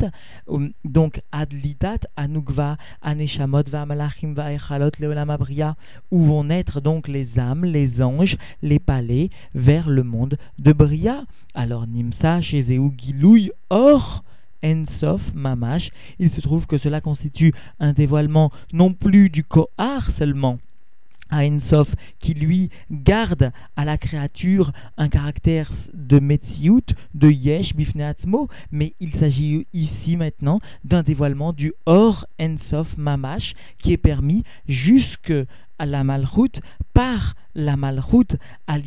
donc 0.83 1.21
Adlidat 1.31 1.99
Anukva 2.15 2.34
Où 6.11 6.25
vont 6.25 6.43
naître 6.43 6.81
donc 6.81 7.07
les 7.07 7.39
âmes, 7.39 7.65
les 7.65 8.01
anges, 8.01 8.37
les 8.61 8.79
palais, 8.79 9.29
vers 9.53 9.89
le 9.89 10.03
monde 10.03 10.37
de 10.59 10.73
Bria. 10.73 11.23
Alors 11.53 11.87
Nimsa, 11.87 12.41
chez 12.41 12.65
Gilouy, 12.97 13.51
or, 13.69 14.23
Ensof, 14.63 15.21
Mamash, 15.33 15.89
il 16.19 16.31
se 16.31 16.41
trouve 16.41 16.65
que 16.65 16.77
cela 16.77 16.99
constitue 17.01 17.53
un 17.79 17.93
dévoilement 17.93 18.51
non 18.73 18.93
plus 18.93 19.29
du 19.29 19.43
Kohar 19.43 20.09
seulement, 20.17 20.57
à 21.29 21.43
Ensof, 21.45 21.87
qui 22.19 22.33
lui 22.33 22.69
garde 22.91 23.51
à 23.75 23.85
la 23.85 23.97
créature 23.97 24.71
un 24.97 25.09
caractère 25.09 25.71
de 25.93 26.19
Metsiout, 26.19 26.85
de 27.13 27.29
Yesh, 27.29 27.75
Bifneatzmo, 27.75 28.49
mais 28.71 28.93
il 28.99 29.11
s'agit 29.19 29.67
ici 29.73 30.15
maintenant 30.15 30.59
d'un 30.83 31.03
dévoilement 31.03 31.53
du 31.53 31.73
Or 31.85 32.25
Ensof 32.39 32.87
Mamash 32.97 33.53
qui 33.79 33.93
est 33.93 33.97
permis 33.97 34.43
jusque 34.67 35.33
à 35.79 35.85
la 35.85 36.03
Malchut 36.03 36.61
par 36.93 37.35
la 37.53 37.75
Malchut 37.75 38.37
à 38.67 38.77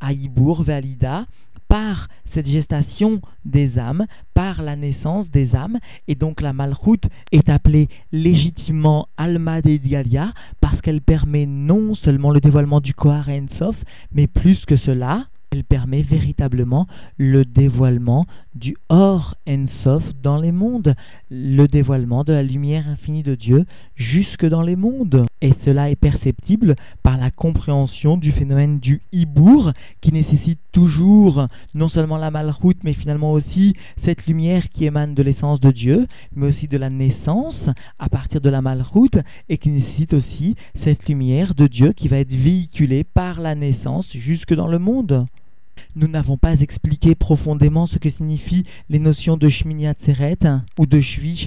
à 0.00 0.12
Ibour, 0.12 0.62
Valida, 0.62 1.26
par 1.68 2.08
cette 2.34 2.48
gestation 2.48 3.20
des 3.44 3.78
âmes, 3.78 4.06
par 4.34 4.62
la 4.62 4.76
naissance 4.76 5.28
des 5.30 5.54
âmes, 5.54 5.78
et 6.06 6.14
donc 6.14 6.40
la 6.40 6.52
malchoute 6.52 7.04
est 7.32 7.48
appelée 7.48 7.88
légitimement 8.12 9.08
Alma 9.16 9.62
de 9.62 9.76
Dialia, 9.76 10.32
parce 10.60 10.80
qu'elle 10.80 11.00
permet 11.00 11.46
non 11.46 11.94
seulement 11.94 12.30
le 12.30 12.40
dévoilement 12.40 12.80
du 12.80 12.94
Kohar 12.94 13.28
Ensof, 13.28 13.76
mais 14.12 14.26
plus 14.26 14.64
que 14.66 14.76
cela, 14.76 15.26
elle 15.50 15.64
permet 15.64 16.02
véritablement 16.02 16.86
le 17.16 17.44
dévoilement 17.44 18.26
du 18.54 18.76
Or 18.88 19.36
Ensof 19.48 20.02
dans 20.22 20.36
les 20.36 20.52
mondes, 20.52 20.94
le 21.30 21.66
dévoilement 21.66 22.24
de 22.24 22.32
la 22.32 22.42
lumière 22.42 22.88
infinie 22.88 23.22
de 23.22 23.34
Dieu 23.34 23.64
jusque 23.96 24.44
dans 24.44 24.62
les 24.62 24.76
mondes. 24.76 25.26
Et 25.40 25.52
cela 25.64 25.90
est 25.90 25.96
perceptible 25.96 26.74
par 27.02 27.16
la 27.16 27.30
compréhension 27.30 28.16
du 28.16 28.32
phénomène 28.32 28.80
du 28.80 29.00
Hibour, 29.12 29.72
qui 30.00 30.12
nécessite 30.12 30.58
toujours 30.72 31.46
non 31.74 31.88
seulement 31.88 32.16
la 32.16 32.30
malchoute, 32.30 32.78
mais 32.82 32.94
finalement 32.94 33.32
aussi 33.32 33.74
cette 34.04 34.26
lumière 34.26 34.68
qui 34.70 34.84
émane 34.84 35.14
de 35.14 35.22
l'essence 35.22 35.60
de 35.60 35.70
Dieu, 35.70 36.08
mais 36.34 36.48
aussi 36.48 36.66
de 36.68 36.76
la 36.76 36.90
naissance 36.90 37.60
à 37.98 38.08
partir 38.08 38.40
de 38.40 38.50
la 38.50 38.60
malchoute, 38.60 39.18
et 39.48 39.58
qui 39.58 39.70
nécessite 39.70 40.12
aussi 40.12 40.56
cette 40.84 41.08
lumière 41.08 41.54
de 41.54 41.68
Dieu 41.68 41.92
qui 41.92 42.08
va 42.08 42.18
être 42.18 42.34
véhiculée 42.34 43.04
par 43.04 43.40
la 43.40 43.54
naissance 43.54 44.06
jusque 44.12 44.54
dans 44.54 44.68
le 44.68 44.78
monde 44.78 45.26
nous 45.98 46.06
n'avons 46.06 46.36
pas 46.36 46.54
expliqué 46.54 47.16
profondément 47.16 47.88
ce 47.88 47.98
que 47.98 48.10
signifient 48.10 48.64
les 48.88 49.00
notions 49.00 49.36
de 49.36 49.48
Shmini 49.48 49.88
Atzeret 49.88 50.38
ou 50.78 50.86
de 50.86 51.00
Shvi. 51.00 51.44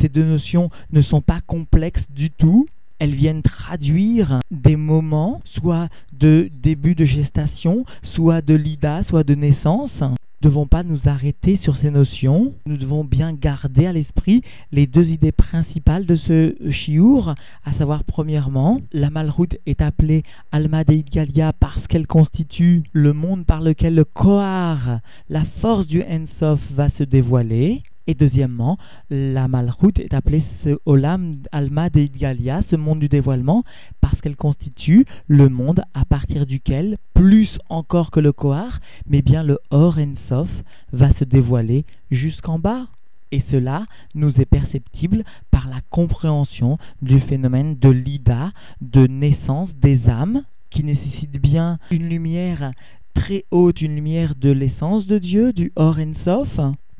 Ces 0.00 0.08
deux 0.08 0.24
notions 0.24 0.70
ne 0.90 1.00
sont 1.00 1.20
pas 1.20 1.40
complexes 1.46 2.02
du 2.10 2.30
tout. 2.30 2.66
Elles 2.98 3.14
viennent 3.14 3.42
traduire 3.42 4.40
des 4.50 4.76
moments, 4.76 5.42
soit 5.44 5.88
de 6.12 6.50
début 6.62 6.96
de 6.96 7.04
gestation, 7.04 7.84
soit 8.14 8.42
de 8.42 8.54
lida, 8.54 9.04
soit 9.08 9.24
de 9.24 9.34
naissance 9.34 9.92
devons 10.42 10.66
pas 10.66 10.82
nous 10.82 10.98
arrêter 11.06 11.58
sur 11.62 11.76
ces 11.76 11.90
notions. 11.90 12.52
Nous 12.66 12.76
devons 12.76 13.04
bien 13.04 13.32
garder 13.32 13.86
à 13.86 13.92
l'esprit 13.92 14.42
les 14.72 14.88
deux 14.88 15.08
idées 15.08 15.30
principales 15.30 16.04
de 16.04 16.16
ce 16.16 16.54
chiour, 16.70 17.34
à 17.64 17.72
savoir 17.74 18.02
premièrement, 18.02 18.80
la 18.92 19.08
malroute 19.08 19.56
est 19.66 19.80
appelée 19.80 20.24
Alma 20.50 20.82
de 20.82 21.02
Galia 21.12 21.52
parce 21.52 21.86
qu'elle 21.86 22.08
constitue 22.08 22.82
le 22.92 23.12
monde 23.12 23.46
par 23.46 23.60
lequel 23.60 23.94
le 23.94 24.04
Kohar, 24.04 24.98
la 25.28 25.44
force 25.60 25.86
du 25.86 26.02
Ensof, 26.02 26.60
va 26.72 26.90
se 26.98 27.04
dévoiler. 27.04 27.82
Et 28.06 28.14
deuxièmement, 28.14 28.78
la 29.10 29.46
Malchut 29.46 29.98
est 29.98 30.12
appelée 30.12 30.42
ce 30.64 30.78
Olam 30.86 31.36
Alma 31.52 31.88
de 31.88 32.06
Galia, 32.06 32.62
ce 32.68 32.76
monde 32.76 32.98
du 32.98 33.08
dévoilement, 33.08 33.62
parce 34.00 34.20
qu'elle 34.20 34.36
constitue 34.36 35.06
le 35.28 35.48
monde 35.48 35.82
à 35.94 36.04
partir 36.04 36.46
duquel, 36.46 36.98
plus 37.14 37.58
encore 37.68 38.10
que 38.10 38.20
le 38.20 38.32
Kohar, 38.32 38.80
mais 39.06 39.22
bien 39.22 39.44
le 39.44 39.58
Or 39.70 39.98
Ensof 39.98 40.48
va 40.92 41.12
se 41.14 41.24
dévoiler 41.24 41.84
jusqu'en 42.10 42.58
bas. 42.58 42.88
Et 43.30 43.42
cela 43.50 43.86
nous 44.14 44.32
est 44.40 44.46
perceptible 44.46 45.24
par 45.50 45.68
la 45.68 45.80
compréhension 45.90 46.78
du 47.00 47.20
phénomène 47.20 47.78
de 47.78 47.88
l'ida, 47.88 48.52
de 48.80 49.06
naissance 49.06 49.70
des 49.80 50.08
âmes, 50.08 50.42
qui 50.70 50.84
nécessite 50.84 51.40
bien 51.40 51.78
une 51.90 52.08
lumière 52.08 52.72
très 53.14 53.44
haute, 53.50 53.80
une 53.80 53.94
lumière 53.94 54.34
de 54.34 54.50
l'essence 54.50 55.06
de 55.06 55.18
Dieu, 55.18 55.52
du 55.52 55.72
Or 55.76 55.98
Ensof. 55.98 56.48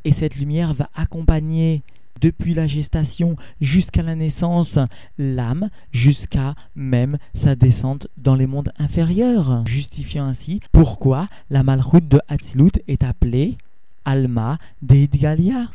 Et 0.05 0.15
cette 0.19 0.35
lumière 0.37 0.75
va 0.75 0.89
accompagner 0.95 1.83
depuis 2.21 2.55
la 2.55 2.67
gestation 2.67 3.37
jusqu'à 3.61 4.03
la 4.03 4.15
naissance 4.15 4.79
l'âme, 5.19 5.69
jusqu'à 5.93 6.55
même 6.77 7.19
sa 7.45 7.55
descente 7.55 8.07
dans 8.17 8.35
les 8.35 8.47
mondes 8.47 8.73
inférieurs, 8.79 9.65
justifiant 9.67 10.27
ainsi 10.27 10.61
pourquoi 10.73 11.29
la 11.51 11.63
malroute 11.63 12.09
de 12.09 12.21
Hatzilut 12.29 12.73
est 12.89 13.03
appelée 13.03 13.59
Alma 14.05 14.59
Deidgalia. 14.83 15.69